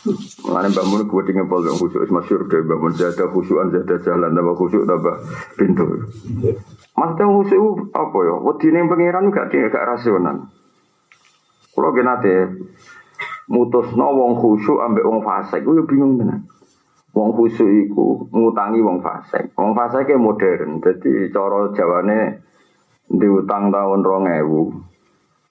[0.00, 4.56] Mengenai bangun buat dengan pol yang khusyuk masyur deh bangun zada khusyukan zada jalan tambah
[4.56, 5.16] khusyuk tambah
[5.60, 6.08] pintu.
[6.96, 8.34] Maksudnya khusyuk apa ya?
[8.40, 10.48] Ini pangeran gak gak rasional.
[11.76, 12.36] Kalau genate
[13.52, 16.48] mutus no wong khusyuk ambek wong fasik, gue bingung tenan.
[17.12, 19.52] Wong khusyuk iku ngutangi wong fasik.
[19.52, 20.80] Wong fasik ke modern.
[20.80, 22.40] Jadi cara jawane
[23.12, 24.89] diutang tahun rong ewu.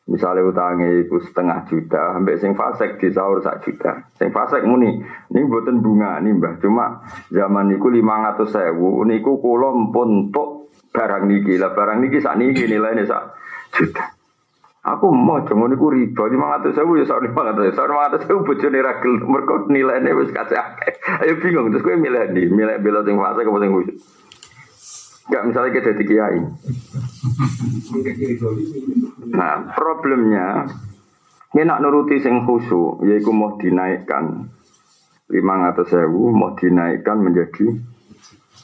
[0.10, 4.10] Misalnya utangnya itu setengah juta, sampai sing fasek di sahur sak juta.
[4.18, 6.58] Sing fasek muni, ini buatan bunga nih mbah.
[6.58, 12.18] Cuma zaman niku lima ratus sewu, niku kulo pun tok barang niki lah barang niki
[12.26, 13.38] sak niki nilainya sak
[13.78, 14.18] juta.
[14.80, 18.26] Aku mau jangan niku riba lima ratus sewu ya sahur lima ratus, sahur lima ratus
[18.26, 20.58] sewu bojone ragil, mereka nilainya wis kasih
[21.22, 23.98] Ayo bingung terus gue milih di, milih bela sing fasek apa sing khusyuk.
[25.30, 26.42] Enggak misalnya kita jadi kiai.
[29.30, 30.66] Nah, problemnya
[31.54, 34.50] ini nak nuruti sing khusyuk, yaitu mau dinaikkan
[35.30, 37.78] 500 sewu, mau dinaikkan menjadi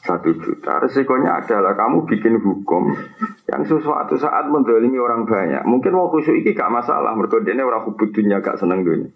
[0.06, 0.82] satu juta.
[0.82, 2.98] Resikonya adalah kamu bikin hukum
[3.46, 5.62] yang sesuatu saat mendolimi orang banyak.
[5.70, 9.14] Mungkin mau khusyuk ini gak masalah, mereka ini orang hubud dunia gak seneng dunia.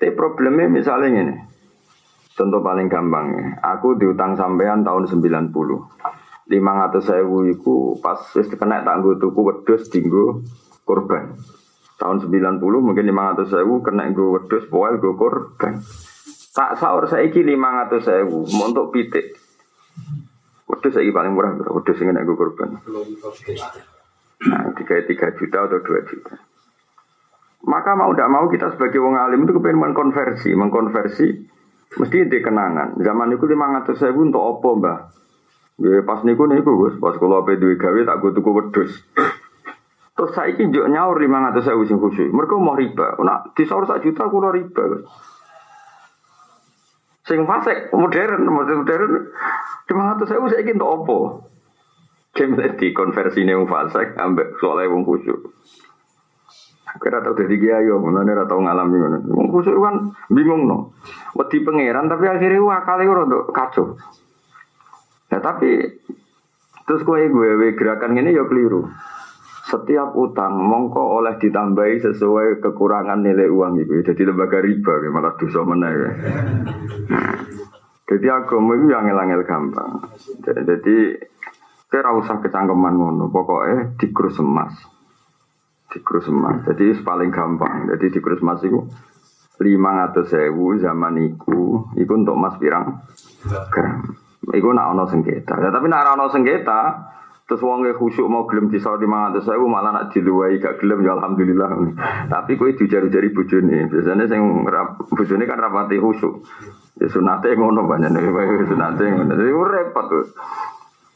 [0.00, 1.34] Tapi problemnya misalnya ini,
[2.32, 3.56] contoh paling gampang.
[3.60, 5.52] Aku diutang sampean tahun 90
[6.46, 10.46] lima ratus sewu iku pas wis kena tangguh tuku wedus tinggu
[10.86, 11.34] korban.
[11.96, 15.82] Tahun 90 mungkin lima ratus sewu kena gue wedus poel gue korban.
[16.54, 19.34] Tak sahur saiki lima ratus sewu untuk pitik.
[20.70, 21.74] Wedus saiki paling murah berapa?
[21.82, 22.68] Wedus yang kena gue korban.
[24.36, 26.34] Nah, tiga tiga juta atau dua juta.
[27.66, 31.28] Maka mau tidak mau kita sebagai wong alim itu kepengen mengkonversi, mengkonversi
[31.98, 33.02] mesti dikenangan.
[33.02, 35.25] Zaman itu lima ratus sewu untuk opo mbah?
[35.76, 38.96] Ya pas niku niku Gus, pas kula ape duwe gawe tak go tuku wedhus.
[40.16, 42.32] Terus saiki njuk nyaur 500.000 sing khusyuk.
[42.32, 43.20] Mergo mau riba.
[43.20, 45.04] Nak disaur sak juta kula riba.
[47.28, 49.12] Sing fasik modern, modern
[49.84, 51.16] 500.000 saiki entuk apa?
[52.32, 55.52] Game di konversi nih fasik ambek soalnya wong khusyuk.
[56.96, 59.18] Kira tau jadi kiai, mana nih tau ngalami mana.
[59.20, 60.96] Wong khusyuk kan bingung no.
[61.36, 64.00] Wedi pangeran tapi akhirnya kali untuk kacau.
[65.32, 65.70] Nah tapi
[66.86, 68.86] terus gue gue gerakan ini ya keliru.
[69.66, 73.98] Setiap utang mongko oleh ditambahi sesuai kekurangan nilai uang itu.
[74.06, 76.10] Jadi lembaga riba, malah dosa mana ya.
[78.06, 80.06] Jadi agama itu yang ngel gampang.
[80.46, 81.18] Jadi
[81.90, 83.26] kira usah kecangkeman ngono.
[83.26, 84.70] Pokoknya dikrus emas.
[85.90, 86.62] Dikrus emas.
[86.70, 87.90] Jadi paling gampang.
[87.90, 88.86] Jadi dikrus emas itu
[89.56, 93.02] lima ratus sewu zaman itu, itu untuk emas pirang
[93.72, 94.04] gram.
[94.46, 95.58] Iku nak ono sengketa.
[95.58, 96.80] Ya, tapi nak ono sengketa,
[97.46, 101.02] terus wong khusyuk mau gelem di saudi mangan terus saya malah nak diluai gak gelem
[101.02, 101.70] ya alhamdulillah.
[102.30, 103.86] Tapi kue dijari-jari bujuni.
[103.90, 104.42] Biasanya sing
[105.10, 106.42] bujuni kan rapati khusyuk.
[106.96, 109.32] Ya sunate ngono banyak nih, sunate ngono.
[109.34, 110.26] Jadi repot tuh.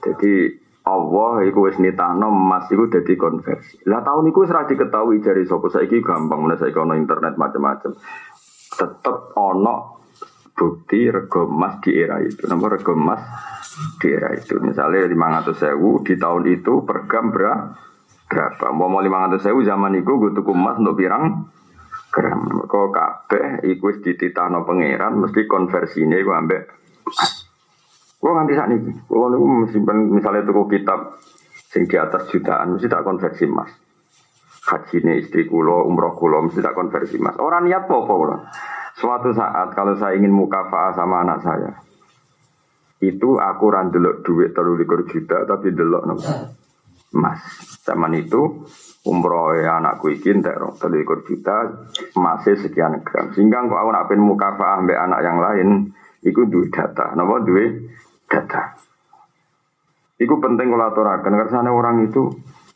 [0.01, 0.33] Jadi
[0.81, 3.85] Allah iku wis nitahno emas iku dadi konversi.
[3.85, 7.93] Lah tahun iku wis ra diketahui jari sapa saiki gampang menawa saiki ono internet macam-macam.
[8.71, 10.00] Tetep ono
[10.61, 12.45] bukti rego emas di era itu.
[12.45, 13.25] Nomor rego emas
[13.97, 14.61] di era itu.
[14.61, 18.67] Misalnya 500 sewu di tahun itu per gram berapa?
[18.77, 21.49] Mau mau 500 sewu zaman itu gue tuku emas untuk pirang
[22.13, 22.41] gram.
[22.69, 26.63] Kok kabeh iku dititahno pangeran mesti konversinya gue ambek
[28.21, 29.47] Gue nganti saat ini, gue niku
[30.13, 31.17] misalnya tuku kitab
[31.73, 33.73] sing di atas jutaan mesti tak konversi emas.
[34.61, 37.41] Haji istri kulo, umroh kulo mesti tak konversi emas.
[37.41, 38.37] Orang niat apa kulo?
[39.01, 41.73] Suatu saat kalau saya ingin mukafaah sama anak saya,
[43.01, 46.15] itu aku randelok duit terlalu likur juta tapi delok no.
[47.11, 47.43] Mas,
[47.83, 48.69] zaman itu
[49.09, 53.33] umroh ya anakku ikin terlalu likur juta masih sekian gram.
[53.33, 55.69] Sehingga aku aku nak mukafaah ambek anak yang lain,
[56.21, 57.17] itu duit data.
[57.17, 57.89] Nama duit
[58.29, 58.77] data.
[60.21, 62.29] Iku penting aturakan karena orang itu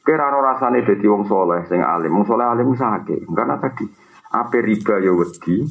[0.05, 2.13] Kira rasane dadi wong soleh sing alim.
[2.13, 3.25] Wong soleh alim sakit.
[3.33, 3.89] Karena tadi
[4.37, 5.65] ape riba ya wedi,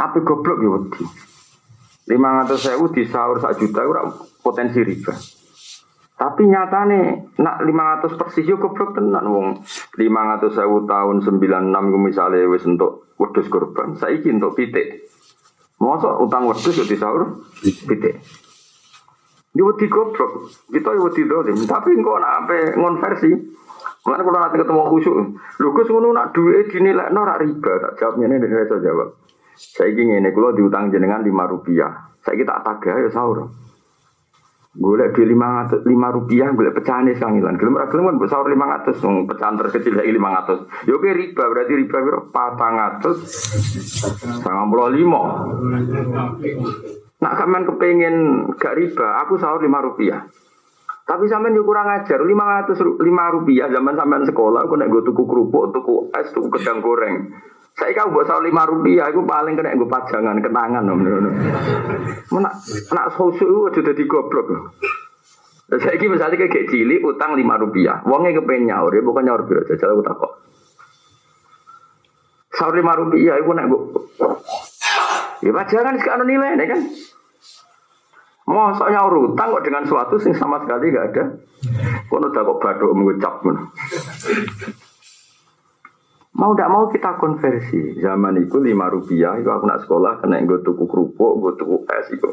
[0.00, 1.04] ape goblok ya wedi.
[2.08, 4.02] 500 sewu di sahur sak juta ora
[4.42, 5.14] potensi riba.
[6.20, 9.46] Tapi nyatane nak 500 persis yo goblok tenan wong
[9.94, 13.94] 500 sewu tahun 96 ku misale wis entuk wedhus kurban.
[13.94, 15.06] Saiki entuk pitik.
[15.80, 18.20] Masa utang wedhus yo di sahur pitik.
[19.50, 21.58] Ini wedi goblok, kita ya wedi dolim.
[21.66, 23.30] Tapi engkau nak apa ngonversi?
[24.06, 25.16] Mana kalau nanti ketemu khusyuk,
[25.60, 29.12] lu gus ngono nak duit dinilai norak riba, tak jawabnya ini saya jawab.
[29.60, 33.52] Saya ingin ini kalau diutang jenengan lima rupiah, saya kita tagah ya sahur.
[34.70, 37.60] Golek di lima lima rupiah, golek pecahan sekarang hilang.
[37.60, 40.64] Gelem ora gelem kan sahur lima ratus, pecahan terkecil lagi lima ratus.
[40.88, 41.98] Ya riba berarti riba
[44.40, 45.22] sangat puluh lima.
[47.20, 48.16] Nak kamen kepengen
[48.56, 50.24] gak riba, aku sahur lima rupiah.
[51.04, 55.02] Tapi sampean yo kurang ajar, lima ratus lima rupiah zaman sampean sekolah, aku nek gue
[55.04, 57.34] tuku kerupuk, tuku es, tuku kedang goreng.
[57.78, 61.00] Saya kau buat sahur lima rupiah, aku paling kena gue pajangan, kenangan om.
[62.34, 62.50] Mana
[62.92, 64.76] nak susu itu aja jadi goblok.
[65.70, 69.78] Saya kira misalnya kayak cilik utang lima rupiah, uangnya kepengen nyaur ya bukan nyaur biasa,
[69.78, 70.32] jadi aku takut.
[72.58, 73.80] Sahur lima rupiah, aku nek gue
[75.40, 76.80] Ya pajangan sekarang nilai, kan?
[78.50, 81.24] Mau soalnya utang kok dengan suatu sing sama sekali gak ada.
[82.10, 83.34] Kono udah kok baduk mengucap.
[86.40, 88.00] Mau tidak mau kita konversi.
[88.00, 92.08] Zaman itu lima rupiah, itu aku nak sekolah kena gue tuku kerupuk, gue tuku es
[92.16, 92.32] itu.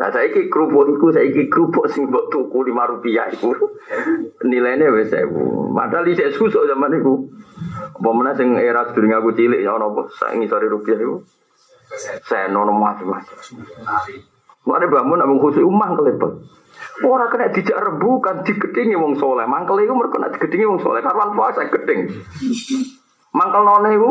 [0.00, 3.52] Nah saya iki kerupuk itu, saya iki kerupuk sing buat tuku lima rupiah itu.
[4.40, 5.68] Nilainya wes bu.
[5.76, 7.28] Padahal di susuk zaman itu.
[7.98, 11.20] Apa sing era sedurunge aku cilik ya ono saya ngisori rupiah itu.
[12.24, 13.26] Saya nono mas mas.
[14.64, 16.32] Mana bangun abang khusus umah kelepet.
[16.98, 19.46] Orang kena dijak rebukan digedingi wong soleh.
[19.46, 20.98] Mangkel itu mereka nak digedingi wong soleh.
[20.98, 22.10] Karwan puasa geding.
[23.30, 24.10] Mangkel nona itu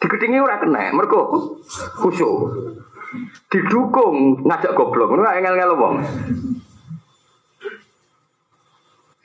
[0.00, 0.88] digedingi orang kena.
[0.96, 1.18] Mereka
[2.00, 2.36] khusyuk.
[3.52, 5.12] Didukung ngajak goblok.
[5.12, 5.94] Mereka engel-engel wong.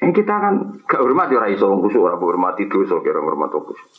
[0.04, 0.54] Yang kita kan
[0.86, 3.90] gak hormat ya iso wong khusyuk ora hormati dosa kira hormat wong khusyuk.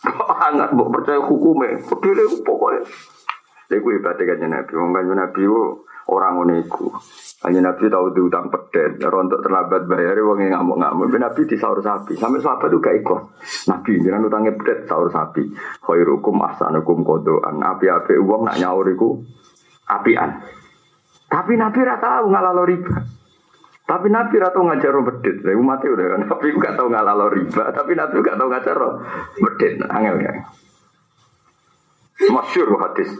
[0.00, 1.22] Kok hangat mbok percaya.
[1.22, 2.82] Pedule pokoknya
[3.70, 4.72] Iku ibadah kan Nabi.
[4.74, 5.42] Wong Nabi
[6.10, 6.86] orang ngono iku.
[7.40, 11.08] Hanya Nabi tahu diutang pedet, rontok terlambat bayar, wong ngamuk-ngamuk.
[11.16, 13.20] Nabi di sahur sapi, sampai sahabat itu gak ikut.
[13.72, 15.48] Nabi jangan utangnya pedet sahur sapi.
[15.80, 17.64] Khairukum ahsanukum kodoan.
[17.64, 19.24] Api-api uang nak nyaur iku
[19.88, 20.36] apian.
[21.32, 22.96] Tapi Nabi rata ngalalo riba.
[23.88, 25.36] Tapi Nabi rata tahu ngajar pedet.
[25.40, 26.20] Saya umat udah kan.
[26.28, 27.64] Nabi gak tahu ngalalo riba.
[27.72, 28.78] Tapi Nabi gak tahu ngajar
[29.40, 29.72] pedet.
[29.88, 30.32] Angel ya.
[32.28, 33.16] Masyur hadis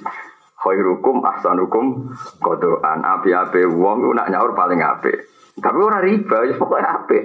[0.61, 2.12] khairukum ahsanukum
[2.44, 5.12] kodoan api-api wong nak nyaur paling api
[5.61, 7.18] tapi orang riba ya pokoknya api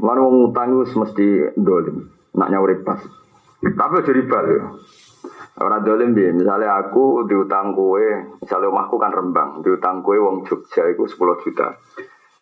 [0.00, 1.26] Lalu wong utang itu mesti
[1.60, 3.00] dolim nak nyaur pas.
[3.60, 4.60] Tapi aja riba ya
[5.60, 8.00] Orang dolim dia, misalnya aku diutang kue,
[8.40, 11.76] misalnya omahku kan rembang, diutang kue wong Jogja itu 10 juta.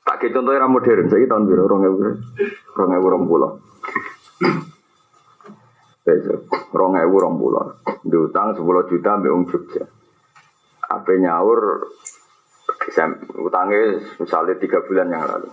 [0.07, 2.15] Tak kayak contohnya modern, saya tahun biru, orang ewu,
[2.79, 3.53] orang orang pulau.
[6.07, 7.67] Besok, rong ewu rong bulan.
[8.05, 9.85] Diutang sepuluh juta ambil uang Jogja.
[10.89, 11.85] Apa nyaur,
[13.45, 15.53] utangnya misalnya tiga bulan yang lalu.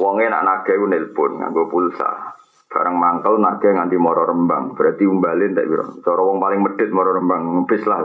[0.00, 2.32] Wongnya nak nage nelpon, nganggo pulsa.
[2.72, 4.72] Barang mangkel nage nganti moro rembang.
[4.72, 6.00] Berarti umbalin tak biro.
[6.00, 8.00] Cara wong paling medit moro rembang, ngepis lah.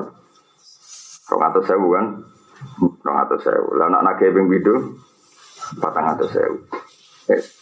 [1.31, 2.05] Rong atau sewu kan?
[2.79, 3.79] Rong atau sewu.
[3.79, 4.99] Lah nak nage ping bidu,
[5.79, 6.55] patang atau sewu.
[7.31, 7.60] Eh.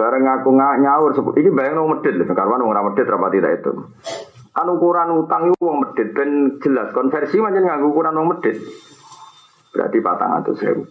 [0.00, 3.72] Bareng aku nggak nyaur, ini bayang nong medit, karena nong medit rapat tidak itu.
[4.56, 8.56] Kan ukuran utang itu uang medit, dan jelas konversi macam nggak ukuran uang medit.
[9.76, 10.88] Berarti patang atau sewu.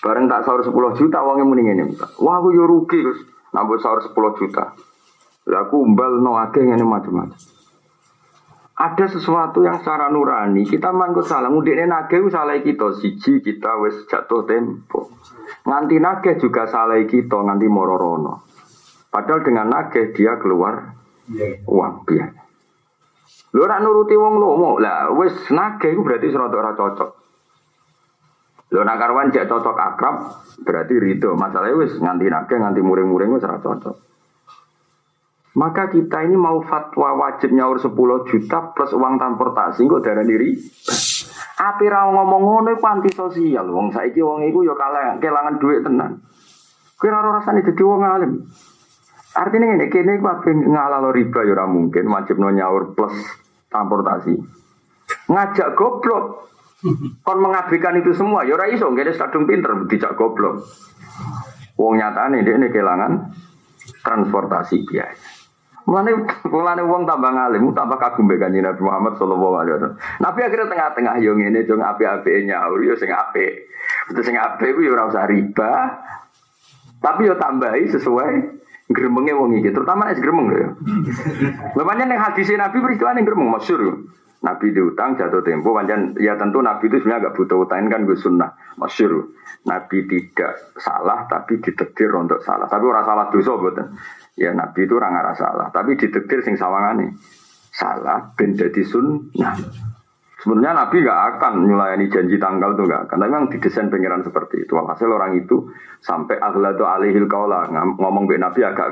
[0.00, 1.84] Bareng tak sahur 10 juta uangnya mending ini.
[2.24, 3.20] Wah aku yo rugi terus.
[3.52, 4.72] Nambah sahur 10 juta.
[5.52, 7.36] Lah aku umbal no akeh ini macam-macam.
[8.80, 11.52] Ada sesuatu yang secara nurani kita mangkut salah.
[11.52, 15.12] Mudiknya nage salah kita siji kita wes jatuh tempo.
[15.68, 18.40] Nganti nageh juga salah kita nganti mororono.
[19.12, 20.96] Padahal dengan nageh dia keluar
[21.68, 22.40] uang biaya.
[23.52, 27.10] Lu nak nuruti wong lomo lah, wes nageh itu berarti serot ora cocok.
[28.72, 30.16] Lu nak karwan cocok akrab
[30.64, 31.36] berarti rito.
[31.36, 33.96] Masalahnya wes nganti nageh nganti muring-muring wes ora cocok.
[35.60, 37.92] Maka kita ini mau fatwa wajib nyaur 10
[38.32, 40.56] juta plus uang transportasi kok darah diri.
[41.60, 43.68] Api ra ngomong ngono iku anti sosial.
[43.68, 46.24] Wong saiki wong iku ya kalah kelangan duit tenan.
[46.96, 48.32] Kira ora rasane dadi wong alim.
[49.36, 53.12] Artinya ini, kini iku ape ngalalo riba ya mungkin wajib nyaur plus
[53.68, 54.40] transportasi.
[55.28, 56.48] Ngajak goblok.
[57.20, 60.64] Kon mengabaikan itu semua, ya ora iso, ngene kadung pinter dijak goblok.
[61.76, 63.12] Wong nyatane dia ini kehilangan
[64.00, 65.12] transportasi biaya.
[65.90, 66.10] Mulane
[66.46, 69.98] mulane wong tambah ngalim, tambah kagum mbek Kanjeng Nabi Muhammad sallallahu alaihi wasallam.
[70.22, 73.66] Nabi akhirnya tengah-tengah yo ngene yo apik-apike nyaur yo sing apik.
[74.14, 75.98] Terus sing apik ku yo ora usah riba.
[77.02, 78.32] Tapi yo tambahi sesuai
[78.86, 80.78] gremenge wong iki, terutama es gremeng lho.
[81.74, 84.06] Lha pancen ning hadis Nabi peristiwa ning gremeng masyhur.
[84.40, 88.16] Nabi diutang jatuh tempo, panjang ya tentu Nabi itu sebenarnya agak butuh utang kan gue
[88.16, 89.36] sunnah, masyur.
[89.60, 92.64] Nabi tidak salah tapi ditetir untuk salah.
[92.64, 93.92] Tapi orang salah dosa betul.
[94.40, 97.12] Ya Nabi itu orang arah salah, tapi ditetir sing sawangane
[97.68, 99.89] salah ben dadi sunnah.
[100.40, 103.16] Sebenarnya Nabi nggak akan melayani janji tanggal itu nggak akan.
[103.20, 104.72] Tapi memang didesain pengiran seperti itu.
[104.72, 105.68] Hasil orang itu
[106.00, 108.88] sampai aghladu alihil kaulah ngomong be Nabi agak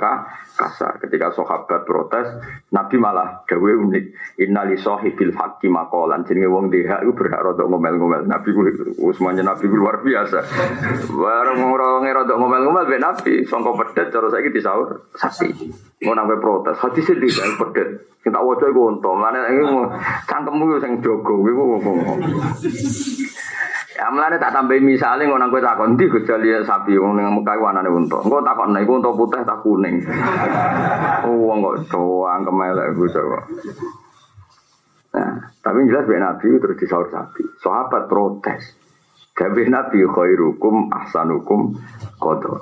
[0.60, 1.00] kasar.
[1.00, 2.36] Ketika sahabat protes,
[2.68, 4.04] Nabi malah gawe unik.
[4.44, 6.28] Innali sohibil hakim makolan.
[6.28, 8.28] Jadi wong deha itu berhak rodok ngomel-ngomel.
[8.28, 8.52] Nabi
[9.00, 10.44] Usmanya Nabi luar biasa.
[11.08, 13.34] Barang ngorongnya rodok ngomel-ngomel be Nabi.
[13.48, 15.48] Songkok pedet, cara saya disaur saksi.
[16.06, 16.78] Mau nambah protes.
[16.78, 17.88] Hati sedih kan pedet.
[18.22, 19.18] Kita wajah gue untung.
[19.18, 19.66] Mana ini
[20.26, 21.64] cangkemmu yang jogo iku
[23.98, 27.90] Ya mlane tak tambahi misale ngono kowe takon ndi gejali sapi wong ning Mekah wanane
[27.90, 28.22] unta.
[28.22, 30.06] Engko takon nek unta putih tak kuning.
[31.26, 33.38] Oh kok doang kemelek iku coba.
[35.18, 37.42] Nah, tapi jelas ben Nabi terus disaur sapi.
[37.58, 38.62] Sahabat protes.
[39.34, 41.74] Tapi Nabi khairukum ahsanukum
[42.22, 42.54] qadar.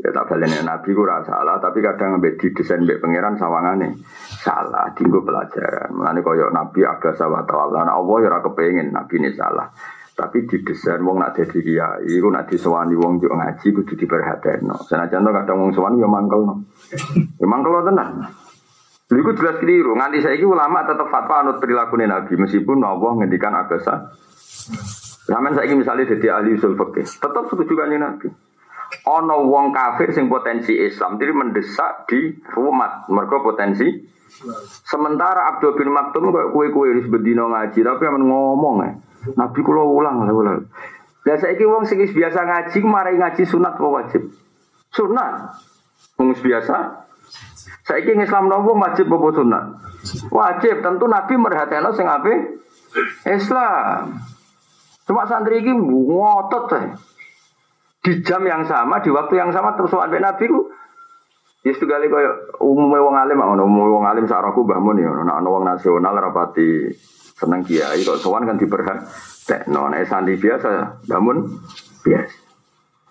[0.00, 4.00] Ya tak balenya Nabi ku salah, tapi kadang ambek desain mbek pangeran sawangane
[4.40, 5.92] salah, dinggo pelajaran.
[5.92, 9.68] Mulane koyo Nabi ada sawat Allah, nah Allah ya ora kepengin Nabi ini salah.
[10.16, 14.88] Tapi didesain wong nak dadi kiai, iku nak disowani wong yo ngaji kudu diperhatekno.
[14.88, 16.64] Senajan to kadang wong sowan yo mangkelno.
[17.36, 18.24] Yo mangkelno tenan.
[19.04, 19.96] Iku jelas keliru.
[19.96, 24.16] Nganti saiki ulama tetap fatwa anut perilaku Nabi meskipun Allah ngendikan abasa.
[25.28, 28.28] Zaman saiki misalnya jadi ahli usul fikih, tetap setuju kan Nabi
[29.06, 33.86] ono wong kafir sing potensi Islam jadi mendesak di rumah mereka potensi
[34.86, 38.90] sementara Abdul bin Maktum kok kue-kue wis bedino ngaji tapi aman ngomong ya
[39.36, 40.64] Nabi kula ulang ulang.
[41.28, 44.22] Lah saiki wong sing biasa ngaji marai ngaji sunat apa wajib?
[44.88, 45.60] Sunat.
[46.16, 47.04] Wong biasa.
[47.84, 49.64] Saiki Islam nopo wajib apa sunat?
[50.32, 50.80] Wajib.
[50.80, 52.64] Tentu Nabi merhatikan sing ape
[53.28, 54.16] Islam.
[55.04, 56.96] Cuma santri iki ngotot ya
[58.00, 60.60] di jam yang sama, di waktu yang sama terus sampai Nabi ku
[61.60, 66.16] Ya kali kaya umumnya wong alim, umumnya wong alim saraku bahmun ya, ana wong nasional
[66.16, 66.88] rapati
[67.36, 69.04] seneng kiai kok sowan kan diperhat
[69.44, 71.44] tekno nek sandi biasa bangun
[72.00, 72.36] biasa.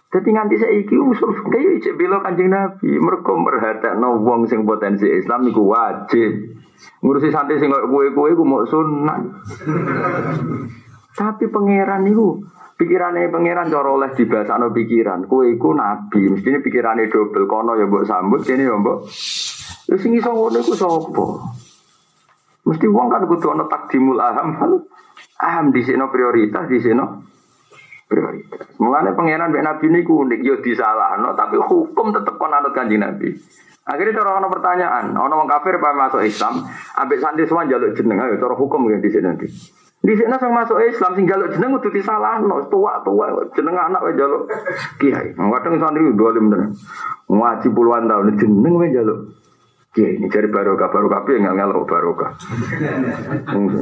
[0.10, 5.45] Jadi nganti iki usul kaya ijek bela Kanjeng Nabi, mergo merhatekno wong sing potensi Islam
[5.45, 6.58] niku wajib.
[7.06, 9.30] Ngurusi santri sing koyo kowe-kowe iku mau sunat.
[11.13, 12.41] Tapi pangeran niku
[12.79, 15.27] Pikirannya pangeran cara oleh dibahasano pikiran.
[15.27, 19.03] Kue iku nabi, mestinya pikirannya double kono ya mbok sambut ini ya mbok.
[19.91, 21.25] Ya sing iso ngono iku sapa?
[22.63, 24.71] Mesti wong kan kudu ana takdimul aham hal.
[25.43, 27.03] Aham di sini prioritas di sini
[28.07, 28.71] prioritas.
[28.79, 33.35] Mulane pangeran mbek nabi niku unik yo disalahno tapi hukum tetep kon anut kanjeng nabi.
[33.89, 36.61] Akhirnya cara ono pertanyaan, ono wong kafir apa masuk Islam,
[36.95, 39.47] ambek santri semua jaluk jeneng ayo cara hukum ya di sini nanti.
[39.99, 44.47] Di sini sang masuk Islam sing jaluk jeneng kudu disalahno, tua-tua jeneng anak wae jaluk
[44.95, 45.35] kiai.
[45.35, 46.71] Kadang santri dolim tenan.
[47.27, 49.35] Ngaji puluhan tahun jeneng wae jaluk
[49.91, 50.15] kiai.
[50.15, 52.31] Ini cari barokah, barokah piye ngel ngel barokah.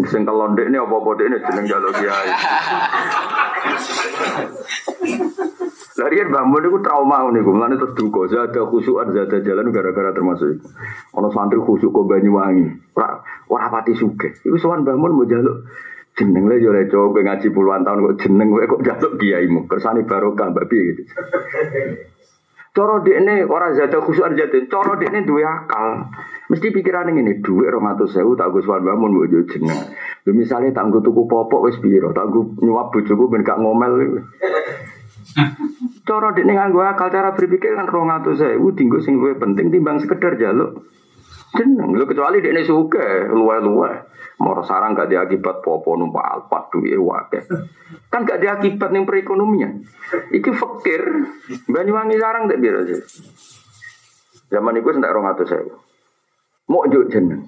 [0.09, 2.29] Sing kelondek ini apa-apa ini jeneng jaluk kiai.
[5.97, 8.29] Larian bangun itu trauma nih, gue mulane terus.
[8.29, 10.65] Zada khusyuan, zada jalan gara-gara termasuk itu.
[11.17, 12.93] Ono santri khusyuk ke Banyuwangi,
[13.49, 14.33] ora pati suge.
[14.45, 15.65] Iku sowan bangun mau jaluk
[16.17, 20.01] jeneng le yo le gue ngaji puluhan tahun kok jeneng gue kok jatuh kiaimu kersane
[20.09, 21.05] barokah mbak gitu
[22.77, 26.13] Coro orang zada khusus jatuh, coro ini dua akal.
[26.53, 29.81] Mesti pikiran ini duit rong atau sewu tak gue suan bangun gue jadi jeneng.
[30.29, 34.21] Lu misalnya tak gue tuku popok wes biro, tak gue nyuap bujuku ben gak ngomel.
[36.05, 39.97] Coro ini nganggo akal cara berpikir kan rong atau sewu tinggal sing gue penting timbang
[39.97, 40.85] sekedar jaluk.
[41.57, 44.16] Jeneng, lu kecuali ini suka luwe-luwe.
[44.37, 47.41] Moro sarang gak diakibat popo numpak alpat duwe wakil.
[48.13, 49.81] Kan gak diakibat nih perekonomian.
[50.29, 51.01] Iki fakir.
[51.65, 52.97] Banyuwangi sarang tak biar aja.
[54.53, 55.65] Zaman itu sentak rong atau saya.
[56.69, 57.41] Mau juk jeneng.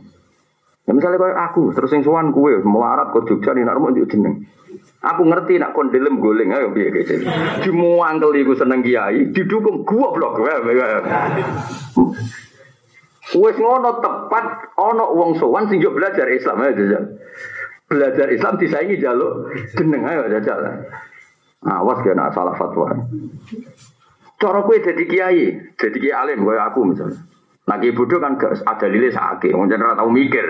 [0.89, 4.49] Ya misalnya kayak aku, terus yang suan kue, melarat ke Jogja nih, mau juk jeneng.
[4.99, 7.23] Aku ngerti nak kondelem goleng ayo biar gitu.
[7.63, 10.43] Dimuangkel iku seneng kiai, didukung gua blok.
[13.30, 17.03] Wes ngono tepat ono wong sowan sing belajar Islam aja jajal.
[17.86, 20.89] Belajar Islam disaingi jaluk jeneng ayo jajal.
[21.61, 22.89] Awas kena salah fatwa.
[24.39, 27.19] Cara kue jadi kiai, jadi kiai alim kayak aku misalnya.
[27.69, 30.41] Kiai bodoh kan gak ada lile sakit, mau jangan tahu mikir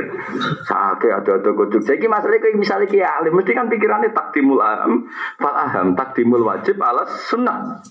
[0.63, 1.83] sakit ada ada kucuk.
[1.83, 6.79] Jadi masalahnya kayak misalnya kiai alim, mesti kan pikirannya takdimul aham, fal aham, takdimul wajib
[6.79, 7.81] alas sunnah.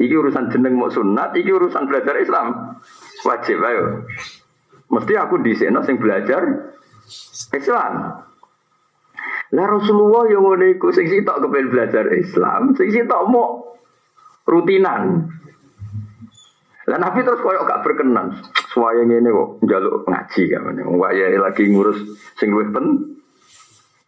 [0.00, 2.78] Iki urusan jeneng mau sunat, iki urusan belajar Islam
[3.26, 4.04] wajib ayo.
[4.90, 6.42] Mesti aku di sini sing belajar
[7.54, 7.92] Islam.
[9.50, 13.74] Lah Rasulullah yang ngono iku sing sitok kepen belajar Islam, sing sitok mau
[14.46, 15.26] rutinan.
[16.86, 18.34] Lah Nabi terus koyok gak berkenan.
[18.70, 20.74] Suaya ngene kok njaluk ngaji kan.
[20.98, 21.98] Waya lagi ngurus
[22.38, 22.86] sing luwih pen.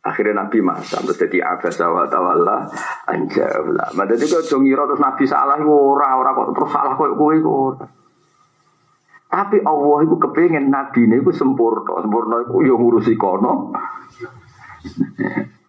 [0.03, 2.67] Akhirnya Nabi masa terus jadi abasa wa tawalla
[3.07, 3.95] anjabla.
[3.95, 8.02] Mada itu kok ngira terus Nabi salah ora ora kok terus salah koyo kowe kok.
[9.33, 12.05] Tapi Allah itu kepengen Nabi ini itu sempurna.
[12.05, 13.72] Sempurna itu ya ngurusi kono.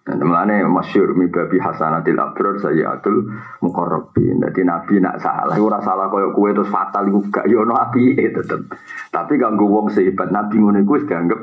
[0.04, 3.24] Mulane masyur mibabi hasanatil abrar sayyatul
[3.64, 4.44] muqarrabin.
[4.44, 8.36] Dadi nabi nak salah ora salah koyo kowe terus fatal iku gak yo ono apike
[8.36, 8.68] tetep.
[9.16, 11.40] Tapi ganggu wong sehebat nabi ngono iku wis dianggap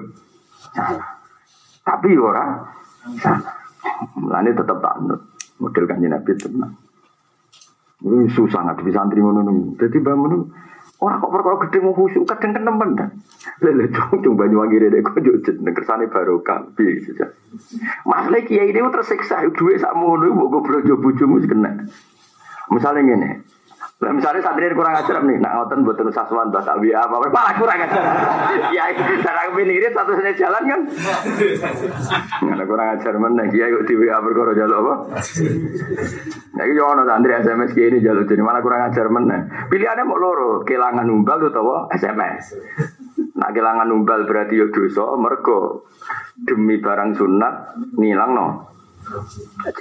[0.76, 1.08] salah.
[1.88, 2.44] Tapi ora
[3.16, 3.56] salah.
[4.20, 5.20] Mulane tetep tak nut.
[5.56, 6.76] Model kanjeng nabi tenang.
[8.04, 9.40] Ini susah nggak bisa santri ngono
[9.80, 10.52] Jadi bangun
[11.00, 13.08] Orang kok perkara gede mau khusyuk kadang temen dah.
[13.64, 17.32] Lele cung cung banyu wangi rede kok jojet kersane barokah piye saja.
[18.04, 21.88] Masalah kiai ini tersiksa duwe sak mono mbok goblok jo bojomu kena.
[22.68, 23.30] Misalnya ngene,
[24.00, 27.52] Lah misalnya santri kurang ajar nih, nak ngoten buat terus aswan bahasa WA apa malah
[27.60, 28.00] kurang ajar.
[28.76, 30.80] Ya cara pinggir satu satunya jalan kan.
[32.48, 34.94] Nggak kurang ajar mana, ya yuk di WA berkoro jalur apa?
[36.56, 39.68] Nah itu jangan santri SMS ini jalur jadi malah kurang ajar mana.
[39.68, 42.56] Pilihannya mau loro, kehilangan umbal atau SMS.
[43.36, 45.84] Nak kehilangan umbal berarti yo dosa, mergo
[46.40, 48.69] demi barang sunat nilang no.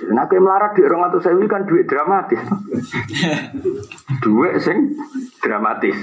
[0.09, 2.41] Nah, kayak melarat di orang atau sewi kan duit dramatis.
[4.25, 4.97] duit sing
[5.39, 5.97] dramatis.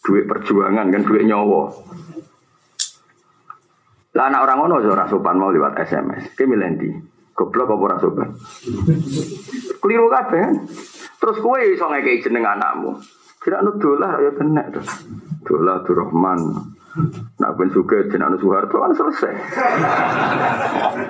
[0.00, 1.68] Duit perjuangan kan duit nyawa.
[4.12, 6.36] Lah anak orang ngono ora sopan mau lewat SMS.
[6.36, 6.88] Ki milendi.
[7.32, 8.28] Goblok apa ora sopan?
[9.80, 10.54] Keliru kabeh kan.
[11.16, 13.00] Terus kowe iso ngekeki jeneng anakmu.
[13.40, 14.84] Kira anu dolah ya kena tuh.
[15.48, 16.40] Dolah Rahman.
[17.40, 19.34] Nak ben suka jeneng Soeharto kan selesai.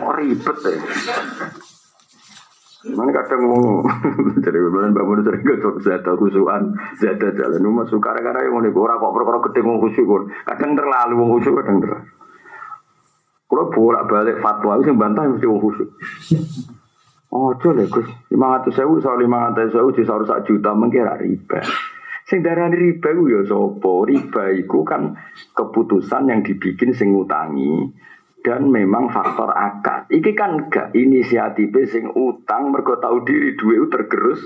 [0.02, 0.78] Oh, ribet deh.
[2.82, 3.86] Mana kadang mau
[4.44, 8.98] jadi bulan bangun sering sok zada kusuan zada jalan rumah suka gara-gara yang mau ora
[8.98, 12.10] kok perkara gede mau kusuk kadang terlalu mau kusuk kadang terlalu.
[13.46, 15.88] Kalau bolak balik fatwa itu bantah mesti mau kusuk.
[17.32, 21.64] Oh, coba Gus, lima ratus sewu soal lima ratus sewu di satu juta mengira riba.
[22.32, 24.08] Sing darani riba ya sapa?
[24.08, 25.20] Riba iku kan
[25.52, 27.92] keputusan yang dibikin sing ngutangi
[28.40, 30.08] dan memang faktor akad.
[30.08, 34.40] Iki kan gak inisiatif sing utang mergo tahu diri duit tergerus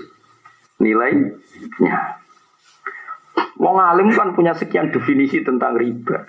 [0.82, 2.18] nilainya.
[3.62, 6.26] Wong alim kan punya sekian definisi tentang riba.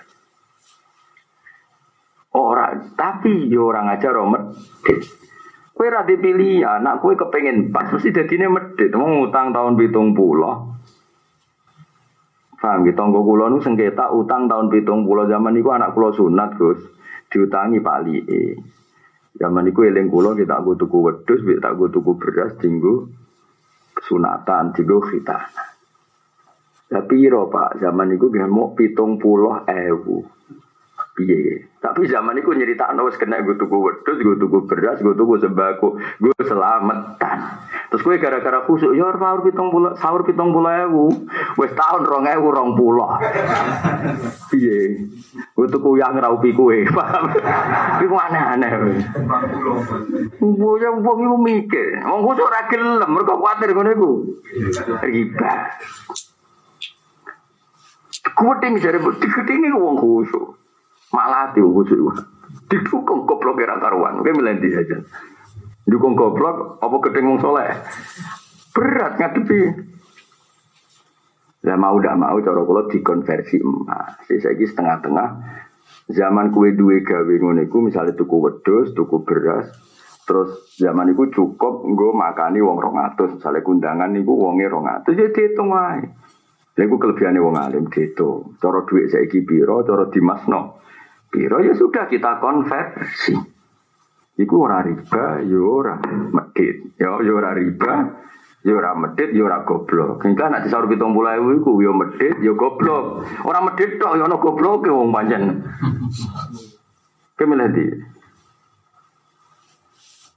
[2.38, 4.54] Orang, tapi yo orang aja romet.
[5.74, 8.94] Kue rada ya, nak kue kepengen pas mesti jadinya medit.
[8.94, 10.77] Mau ngutang tahun bitung pulau,
[12.58, 16.58] Paham gitu, tonggo kulo nu sengketa utang tahun pitung pulau zaman itu anak kulo sunat
[16.58, 16.82] gus.
[17.30, 18.58] Diutangi Pak E.
[19.38, 23.06] Zaman itu eling kulo kita aku tuku wedus, kita aku tuku beras, tinggu
[24.02, 25.38] sunatan, tinggu kita.
[26.88, 30.24] Tapi iro pak, zaman itu dia mau pitung pulau ewu
[31.18, 31.66] piye.
[31.82, 35.98] Tapi zaman itu nyerita wis kena gue tuku wedus, gue tuku beras, gue tuku sembako,
[35.98, 37.38] gue selamatan.
[37.90, 41.06] Terus gue gara-gara khusuk, ya sahur pitung puluh, sahur pitung puluh ewu,
[41.58, 43.06] wes tahun rong ewu rong puluh.
[44.50, 45.10] Piye?
[45.54, 47.34] Gue tuku yang raupi kue, paham?
[48.02, 48.70] Iku aneh-aneh.
[50.38, 54.10] Gue yang wong itu mikir, wong khusuk ragil lem, mereka khawatir gue nego.
[55.02, 55.52] Riba.
[58.34, 58.98] Gue tinggi dari
[59.46, 60.58] tinggi wong khusuk.
[61.12, 62.16] Malah hati khusyuk.
[62.68, 64.20] Didukung goblok kira karuan.
[64.20, 65.00] Oke melendi aja.
[65.88, 67.72] Dukung goblok apa gedeng soleh.
[68.76, 69.60] Berat ngadepi.
[71.64, 74.20] Ya mau udah mau cara kula dikonversi emas.
[74.28, 75.28] Saya setengah-tengah
[76.08, 79.68] zaman kue duwe gawe ngono misalnya tuku wedhus, tuku beras,
[80.24, 85.68] terus zaman itu cukup nggo makani wong 200, misalnya kundangan niku wonge 200 ya dihitung
[85.68, 86.04] wae.
[86.78, 88.54] Lha iku kelebihane wong alim dihitung.
[88.62, 90.78] Cara dhuwit saiki pira, cara dimasno.
[91.28, 93.36] Piro ya sudah kita konversi.
[94.38, 95.94] Iku ora riba, yo ya ora
[96.30, 96.94] medit.
[96.94, 97.92] Yo ya, yo ya ora riba,
[98.62, 100.22] yo ora medit, yo ora goblok.
[100.22, 103.26] Kita nak disaur 70.000 iku yo medit, yo goblok.
[103.42, 105.66] Ora medit tok yo ana gobloke wong pancen.
[107.34, 107.86] Kemene di.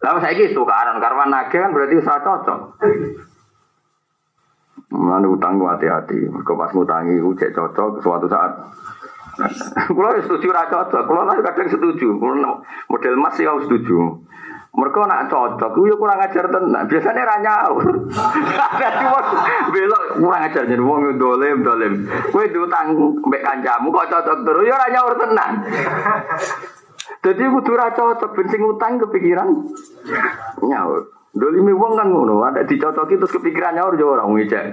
[0.02, 0.98] Lalu saya gitu karena
[1.30, 2.60] naga kan berarti usaha cocok.
[4.98, 6.26] Mana utang hati-hati.
[6.26, 8.81] Mergo pas ngutangi ku cek cocok suatu saat.
[9.92, 11.04] Kulo setuju ra cocok.
[11.06, 12.08] Kulo kadang setuju.
[12.90, 14.28] Model Mas ya setuju.
[14.72, 16.88] Mereka nak cocok, itu kurang ajar tenan.
[16.88, 17.84] Biasanya ra nyaur.
[19.12, 19.28] Wong
[19.76, 22.08] belok kurang ajar jadi wong dolim dolim.
[22.32, 25.52] Kowe diutang mbek kancamu kok cocok terus ya ra nyaur tenan.
[27.20, 29.48] Jadi kudu ra cocok ben sing utang kepikiran
[30.64, 31.20] nyaur.
[31.36, 34.66] Dolimi wong kan ngono, ada dicocoki terus kepikiran nyaur yo ora ngecek.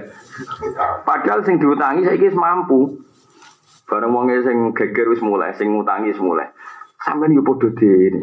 [1.03, 3.03] Padahal sing diutangi saiki wis mampu.
[3.89, 6.47] Bareng wong sing geger wis mulai, sing ngutangi wis mulai.
[7.01, 8.21] Sampeyan yo padha dene.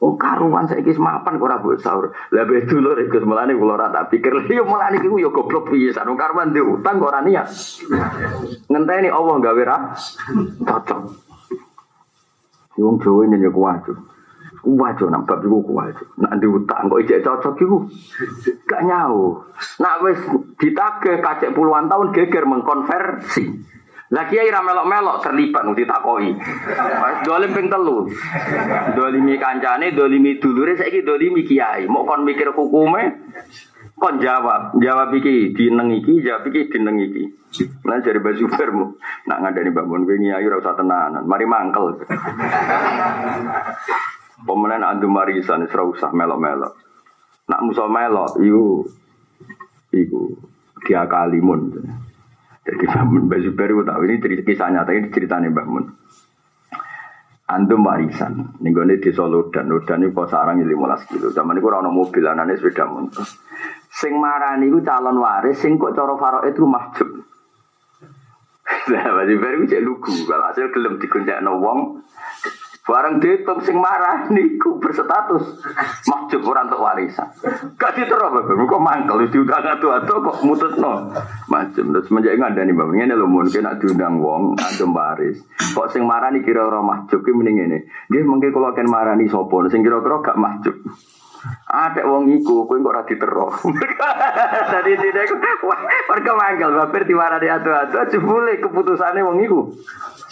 [0.00, 2.08] Oh karuan saya kis mapan kok ora sahur.
[2.32, 4.32] Lah be dulur iku melane kula ora tak pikir.
[4.48, 7.52] Yo mulane iku yo goblok piye sanu karuan di utang kok ora niat.
[8.72, 9.76] Ngenteni Allah gawe ra
[10.64, 11.00] cocok.
[12.80, 13.92] Wong Jawa nyenyak kuwajo.
[14.64, 16.04] Kuwajo nang bab iku kuwajo.
[16.16, 17.78] Nak di utang kok ijek cocok iku.
[18.64, 19.44] Gak nyau.
[19.84, 20.20] Nak wis
[20.56, 23.52] ditagih kacek puluhan tahun geger mengkonversi.
[24.10, 26.34] Lagi kiai ra melok-melok terlibat nanti takoi.
[27.22, 28.10] Dolim ping telu.
[28.98, 31.86] Dolimi kancane, dolimi dulure saiki dolimi kiai.
[31.86, 33.30] Mau kon mikir hukume
[33.94, 37.22] kon jawab, jawab iki dineng iki, jawab iki dineng iki.
[37.86, 38.86] Jare baju bermu.
[39.30, 41.22] Nak ngandani Mbak Mun kiai ora usah tenanan.
[41.30, 42.02] Mari mangkel.
[44.42, 46.74] Pemenang andu marisan ora usah melok-melok.
[47.46, 48.82] Nak musuh melok iku
[50.82, 51.78] dia kalimun.
[52.60, 55.84] Jadi Mbah Mun Mbah Zubair tahu ini kisah nyata ini ceritanya Mbah Mun.
[57.50, 61.34] Antum warisan, di Solo dan Lodan kok sarang belas kilo.
[61.34, 63.26] Zaman itu orang mobil, anaknya sepeda motor.
[63.90, 67.10] Sing marani itu calon waris, sing kok coro faro itu mahjub.
[68.94, 72.06] Nah, Mbah Zubair itu cek lugu, kalau hasil gelem dikuncak wong,
[72.90, 75.62] Barang dihitung sing marah niku berstatus
[76.10, 77.30] mahjub orang untuk warisan.
[77.78, 81.14] Gak diterus bapak, kok mangkel diundang atu atu kok mutus no.
[81.46, 85.38] Macam terus menjadi ngada nih bapak, ini lo mungkin nak diundang wong adem waris.
[85.70, 87.78] Kok sing marah nih kira orang mahjub ki mending ini.
[88.10, 90.74] Dia mungkin kalau akan marah nih sopo, sing kira kira gak mahjub.
[91.70, 93.54] Ada wong iku, kowe kok ora diterus.
[94.74, 95.30] Tadi tidak
[96.10, 99.60] mereka mangkel baper diwarani atu-atu, jebule keputusannya wong iku.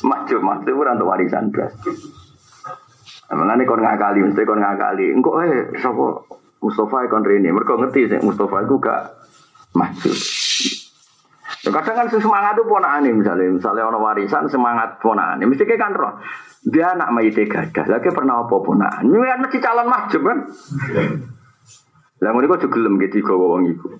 [0.02, 1.72] Mahjub, mahjub ora untuk warisan blas.
[3.28, 5.12] Mengenai kon ngakali, mesti kon ngakali.
[5.12, 6.24] Engkau eh, sopo
[6.64, 7.52] Mustafa kon rene.
[7.52, 9.02] Mereka ngerti sih Mustafa itu gak
[9.76, 10.12] maju.
[11.58, 15.92] Ya, kadang kan semangat itu ponakane misalnya, misalnya orang warisan semangat ponakane, mesti kayak kan
[15.92, 16.14] roh.
[16.62, 19.04] Dia anak mayite gadah, lagi pernah apa ponakan.
[19.10, 20.38] Ini kan mesti calon maju kan.
[22.18, 23.94] Lah ngono kok gelem ge digawa wong iku.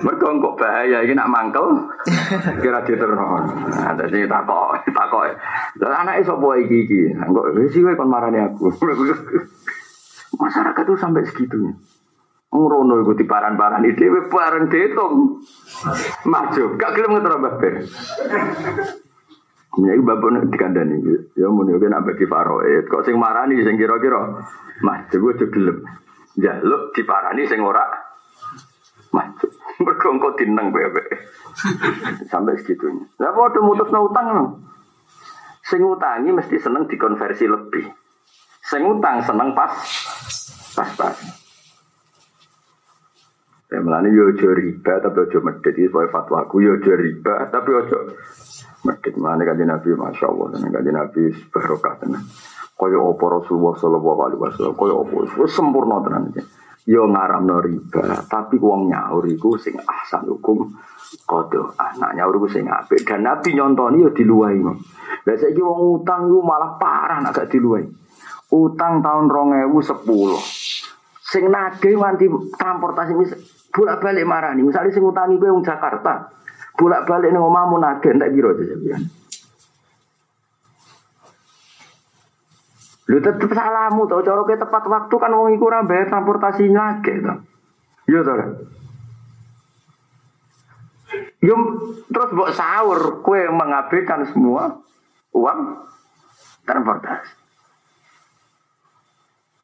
[0.00, 1.92] Mergo kok bahaya iki nak mangkel
[2.64, 3.20] kira diterus.
[3.20, 5.28] Nah, dadi takok, takok.
[5.84, 7.00] Lah anake sapa iki iki?
[7.12, 8.72] Engko wis kowe kon marani aku.
[10.40, 11.76] Masyarakat tuh sampai segitunya.
[12.48, 15.44] Ngrono iku diparan-parani dhewe bareng ditung.
[16.24, 17.70] Maju, gak gelem ngetro babe.
[19.84, 20.96] Ya iku bapak nek dikandani.
[21.36, 22.88] Ya muni oke nak bagi faroid.
[22.88, 24.40] Kok sing marani sing kira-kira.
[24.80, 25.84] Mas, gue gelem
[26.38, 27.86] jaluk diparani sing ora
[29.14, 29.46] maju.
[29.84, 31.02] Mergo engko dineng bebe.
[32.30, 33.06] Sampai segitunya.
[33.22, 34.58] Lah padha mutusno utang.
[35.64, 37.86] Sing utangi mesti seneng dikonversi lebih.
[38.64, 39.72] Sing utang seneng pas
[40.74, 41.16] pas-pas.
[43.72, 47.70] Ya melani yo aja riba tapi aja medit iki fatwa fatwaku yo aja riba tapi
[47.74, 47.98] aja
[48.86, 49.14] medit.
[49.18, 52.22] Melani kanjeng Nabi Masya Allah kanjeng Nabi barokah tenan.
[52.84, 56.44] Kaya apa Rasulullah sallallahu alaihi wasallam, kaya apa wis sempurna tenan iki.
[56.84, 60.68] Yo ngaramno riba, tapi wong nyaur iku sing ahsan hukum
[61.24, 64.60] kodo anak nyaur iku sing apik dan Nabi nyontoni yo diluwahi.
[65.24, 67.88] Lah saiki wong utang iku malah parah nek gak diluwahi.
[68.52, 69.80] Utang tahun 2010.
[71.24, 72.28] Sing nagih nganti
[72.60, 73.12] transportasi
[73.72, 74.60] bolak-balik marani.
[74.60, 76.28] Misalnya sing utangi kowe wong Jakarta,
[76.76, 79.00] bolak-balik ning omahmu nagih entek piro aja
[83.04, 87.20] Lu tetep salahmu tau cara ke tepat waktu kan wong iku ora bayar transportasi lagi
[87.20, 87.34] to.
[88.08, 88.34] Iya to.
[91.44, 91.60] Yum
[92.08, 94.80] terus mbok sahur kue mengabaikan semua
[95.36, 95.84] uang
[96.64, 97.44] transportasi.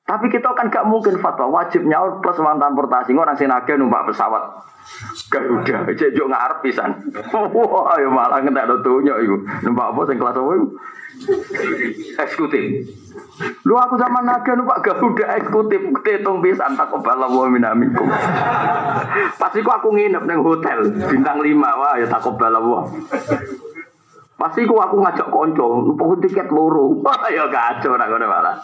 [0.05, 4.43] Tapi kita kan gak mungkin fatwa wajib nyaur plus uang transportasi orang sinage numpak pesawat
[5.31, 6.91] Garuda, cek jo ngarep pisan.
[7.33, 9.37] Wah, ya malah ngentek do tunjuk iku.
[9.65, 10.69] Numpak apa sing kelas apa iku?
[12.21, 12.65] Eksekutif.
[13.65, 18.11] Lu aku zaman naga numpak Garuda eksekutif tetung pisan tak kebala wa minamikum.
[19.41, 22.85] Pasti aku nginep neng hotel bintang 5 wah ya tak kebala wa.
[24.37, 26.93] Pasti aku aku ngajak konco, numpuk tiket loro.
[27.01, 28.57] Wah ya kacau nak ngono malah.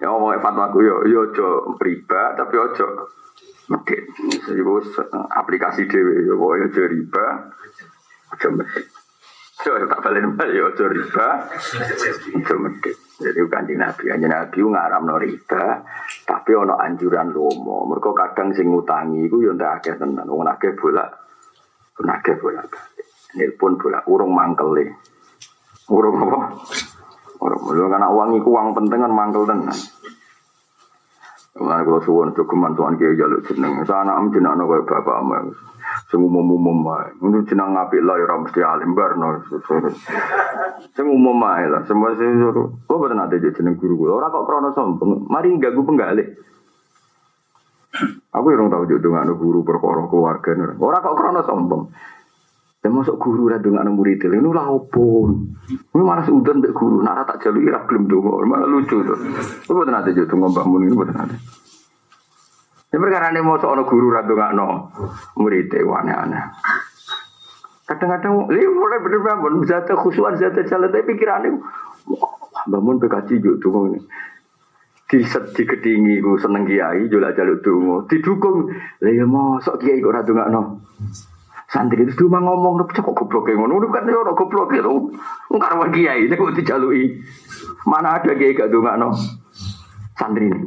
[0.00, 3.12] Ya ngomong fatwa aku yo yo ojo riba tapi ojo
[3.70, 4.04] medit.
[4.50, 4.72] Iku
[5.30, 7.26] aplikasi dhewe ya pokoke riba.
[8.34, 8.86] Aja medit.
[9.64, 11.28] Yo tak balen bal yo riba.
[12.34, 12.96] Aja medit.
[13.16, 15.80] Jadi kanjeng Nabi, kanjeng Nabi ngaramno riba,
[16.28, 17.88] tapi ono anjuran lomo.
[17.88, 20.28] Mergo kadang sing ngutangi iku yo ndak akeh tenan.
[20.28, 21.16] Wong akeh bolak,
[21.96, 22.68] pun akeh bolak.
[23.40, 25.00] Nelpon bolak urung mangkele.
[25.88, 26.60] Urung apa?
[27.40, 27.62] Urung.
[27.72, 29.78] Lho kan uang iku uang penting kan mangkel tenan.
[31.56, 33.80] Mulane kula suwun jogeman tuan kiai jaluk jeneng.
[33.88, 35.52] Sana am jenengno koyo bapak am.
[36.12, 37.08] Sing umum-umum wae.
[37.20, 39.40] Ngono jeneng apik lah ya ora mesti alim barno.
[40.92, 41.82] Sing umum wae lah.
[41.88, 42.44] Semua sing.
[42.84, 44.20] Kok boten ate jeneng guru kula.
[44.20, 45.24] Ora kok krana sombong.
[45.32, 46.28] Mari ganggu penggalih.
[48.36, 51.82] Aku yang tahu jodoh nggak guru perkara keluarga Ora kok krono sombong.
[52.86, 55.26] Ya masuk guru ra dongakno murid ini lah opo.
[55.66, 59.18] Ini malah sudan mbek guru, nara tak jalu ira gelem donga, malah lucu tuh.
[59.66, 61.34] Itu boten nate yo donga Mbah Mun ini boten nate.
[62.94, 64.94] Ya perkara ini mau soal guru ra dongakno
[65.34, 66.42] murid e aneh-aneh.
[67.90, 71.58] Kadang-kadang, ini mulai bener bangun, zat khusuan, zat jalan, tapi pikirannya,
[72.70, 73.98] bangun PKC juga tuh ini.
[75.10, 78.70] Di di kedingi seneng kiai, jual jaluk dungo, didukung,
[79.02, 79.26] lah ya
[79.58, 80.62] sok kiai kok radu nggak no.
[81.66, 85.10] Santri itu cuma ngomong, lu kok goblok ngono, lu kan ya orang goblok itu,
[85.50, 87.18] nggak ada kiai, ini kok dijalui.
[87.90, 89.10] Mana ada kiai gak dunga no
[90.14, 90.62] santri ini.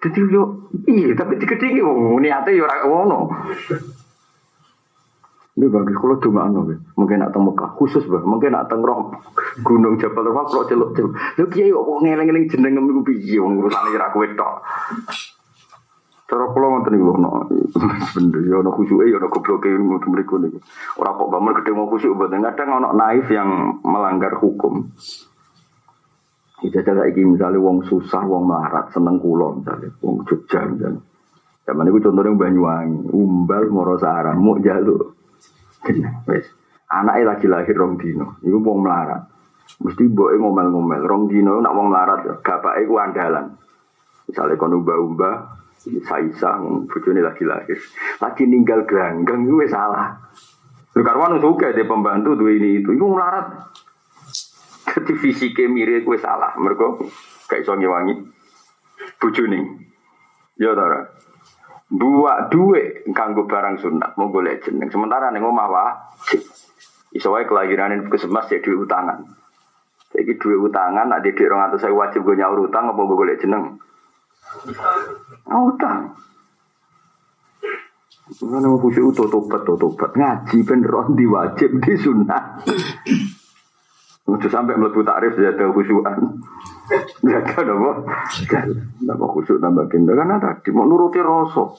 [0.00, 3.18] Jadi yo, iya, tapi dikedingi, oh, niatnya yo orang ngono.
[5.56, 6.68] Ini bagi kalau dunga no,
[7.00, 9.16] mungkin nak Mekah khusus bah, mungkin nak roh
[9.64, 11.16] gunung Jabal Rahmah kalau celuk celuk.
[11.40, 14.60] Lu kiai kok ngeleng-ngeleng jeneng ngemiku piye, urusan ira kowe tok.
[16.30, 17.30] Cara kula ngoten niku ono
[18.14, 20.62] bener ya ono khusyuke ya ono gobloke ngoten mriku niku.
[21.02, 24.86] Ora kok bangun gede mau khusyuk mboten kadang ono naif yang melanggar hukum.
[26.60, 31.00] Ijazah saiki misalnya wong susah, wong melarat, seneng kula misalnya, wong Jogja misalnya.
[31.64, 35.16] Zaman itu contohnya Banyuwangi, umbal moro sarang, mau jaluk.
[36.28, 36.44] Wes,
[36.92, 39.24] anaknya lagi lahir rong dino, itu wong melarat.
[39.80, 43.46] Mesti boe ngomel-ngomel, rong dino nak wong melarat, bapaknya ku andalan.
[44.28, 47.78] Misalnya kon umba-umba, Saisa, bojone lagi lahir.
[48.20, 50.12] Lagi ninggal gelanggang gue salah.
[50.92, 53.72] Lu karwan suka dia pembantu tuh ini itu, itu melarat.
[54.90, 57.00] Jadi fisiknya mirip gue salah, mereka
[57.48, 58.14] kayak iso ngewangi
[59.16, 59.60] bojone.
[60.60, 61.00] Ya tara.
[61.90, 64.92] Dua duwe kanggo barang sunat mau golek jeneng.
[64.92, 66.44] Sementara ning omah wajib.
[67.10, 69.24] Iso kelahiran puskesmas ya duwe utangan.
[70.10, 73.40] Jadi duwe utangan, ada di orang atau saya wajib gue nyaur utang apa gue golek
[73.40, 73.78] jeneng.
[75.50, 76.14] Utang.
[78.46, 80.14] Mana mau khusyuk itu tobat, tobat.
[80.14, 80.86] Ngaji ben
[81.18, 82.62] di wajib di sunnah.
[84.30, 86.38] Untuk sampai melebu takrif tahu khusyuan.
[87.26, 87.90] Jaga apa?
[89.02, 90.14] Tambah khusyuk tambah kinda.
[90.14, 91.74] Karena tadi mau nuruti rosok.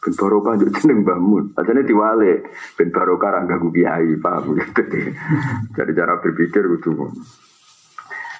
[0.00, 1.52] Ben barokah juk jeneng bangun.
[1.84, 2.32] Diwale
[2.80, 5.12] ben barokah ganggu kiai, paham gitu.
[5.76, 7.12] Jadi cara berpikir kudu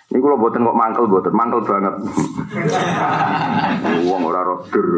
[0.07, 1.95] ini kalau buatan kok mangkel buatan mangkel banget.
[4.07, 4.89] Uang ora roder.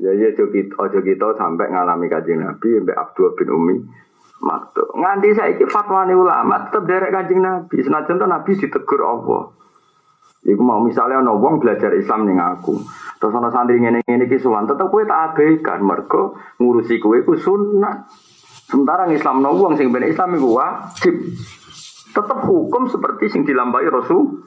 [0.00, 3.76] Ya ya ojo kita, ojo kita sampai ngalami kajian Nabi sampai Abdul bin Umi
[4.40, 4.96] Maktu.
[4.96, 7.76] Nganti saya iki fatwa ulama tetap derek kajian Nabi.
[7.84, 9.52] Senajan tuh Nabi ditegur Allah.
[10.40, 12.80] Iku mau misalnya ono wong belajar Islam ning aku.
[13.20, 17.36] Terus ono santri ngene ngene iki suwan, tetep kowe tak abaikan mergo ngurusi kowe ku
[17.36, 18.08] sunat.
[18.64, 21.12] Sementara Islam no wong sing ben Islam iku wajib.
[22.10, 24.42] Tetap hukum seperti sing dilambai Rasul.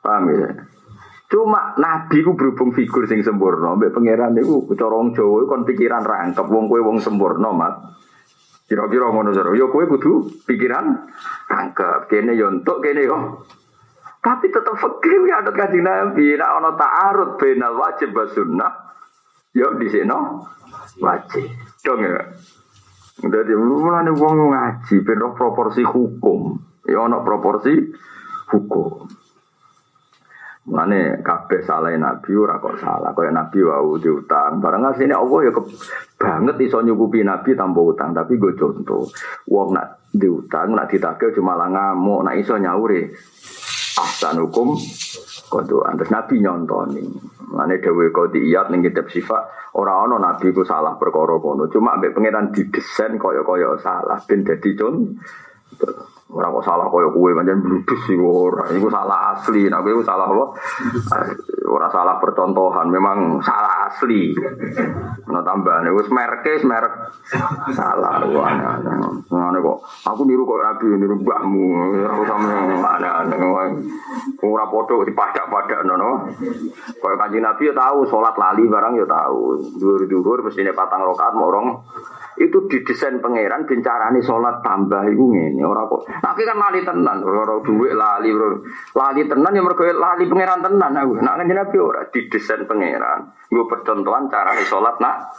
[0.00, 0.50] Paham ya?
[1.30, 6.02] Cuma Nabi ku berhubung figur sing sempurna, mbek pangeran niku cara wong Jawa kon pikiran
[6.02, 7.74] rangkep wong kowe wong sempurna, Mat.
[8.66, 9.54] Kira-kira ngono jare.
[9.54, 10.90] Yo kowe kudu pikiran
[11.46, 12.10] rangkep.
[12.10, 13.46] Kene yo entuk, kene yo.
[14.18, 16.34] Tapi tetap fikir ya ada kaji Nabi.
[16.34, 18.26] Nah, ono ta'arud benal wajib wa.
[19.54, 20.18] Yo di sini
[20.98, 21.46] wajib.
[21.82, 22.22] Dong ya.
[23.20, 26.56] Jadi mulane wong ngaji ben proporsi hukum.
[26.88, 27.76] Ya ana proporsi
[28.48, 29.04] hukum.
[30.70, 33.12] Mulane kabeh salah nabi ora kok salah.
[33.12, 34.60] Kaya nabi wau diutang.
[34.64, 35.62] Barang asline Allah ya ke,
[36.16, 39.04] banget iso nyukupi nabi tanpa utang, tapi gue contoh.
[39.48, 43.12] Wong nak diutang nak ditagih cuma lah ngamuk, nak iso nyaure.
[44.00, 44.80] Ahsan hukum
[45.50, 45.98] kodoan.
[45.98, 47.04] Terus Nabi nyontoni.
[47.82, 51.34] Dewe kau diiat nih kitab sifat orang ono Nabi ku salah perkara.
[51.66, 54.22] Cuma ambek pangeran didesain koyo koyo salah.
[54.22, 55.18] Ben jadi con.
[56.30, 58.70] Orang kok salah koyo kue macam bludus sih orang.
[58.78, 59.66] Iku salah asli.
[59.66, 60.46] Nah kue salah apa?
[61.70, 64.34] ora salah percontohan, memang salah asli.
[65.30, 66.94] Nah tambah nih, wis merke merek
[67.74, 68.26] salah.
[68.26, 68.94] Aneh-aneh.
[69.30, 71.66] Aneh kok, aku niru kok rabi, niru mbahmu.
[72.10, 72.50] Aku sama
[72.98, 73.38] aneh-aneh.
[74.42, 76.26] Ora podo dipadak-padak, nono.
[76.98, 79.38] Kau kanji Nabi ya tahu, sholat lali barang ya tahu.
[79.78, 81.78] Duhur-duhur, mesti patang rokaat, mau orang
[82.38, 86.06] itu didesain pangeran bencarane sholat tambah iku ngene ora kok.
[86.06, 88.48] Tapi kan lali tenan ora lali bro.
[88.94, 92.00] Lali tenan ya mergo lali pangeran tenan aku nak kanjeng Nabi ora?
[92.06, 93.34] Didesain pangeran.
[93.50, 95.36] Nggo percontohan carane sholat nak.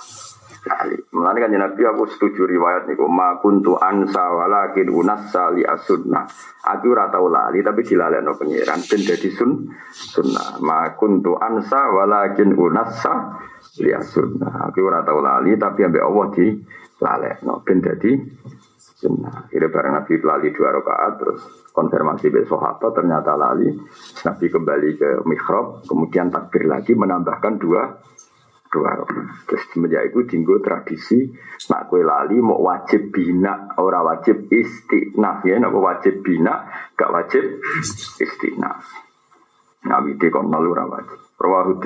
[0.62, 0.94] Lali.
[1.16, 3.08] Mulane kanjeng Nabi aku setuju riwayat niku.
[3.08, 6.28] Ma kuntu ansa walakin unassa li asunna
[6.62, 9.52] aku ora tau lali tapi dilalekno pangeran ben dadi sun
[9.90, 10.62] sunnah.
[10.62, 13.42] Ma kuntu ansa walakin unassa
[13.82, 16.46] li asunna aku ora tau lali tapi ambek Allah di
[17.02, 18.14] lalek no ben dadi
[18.78, 19.50] sunnah.
[19.50, 21.42] Kira bareng Nabi lali dua rakaat terus
[21.74, 23.74] konfirmasi besok apa ternyata lali
[24.22, 27.98] Nabi kembali ke mihrab kemudian takbir lagi menambahkan dua
[28.70, 29.50] dua rakaat.
[29.50, 31.34] Terus semenjak itu dinggo tradisi
[31.74, 37.44] nak kue lali mau wajib bina ora wajib istinaf ya nak wajib bina gak wajib
[38.22, 38.86] istinaf.
[39.82, 41.18] Nabi kon ora wajib.
[41.42, 41.82] Rawahu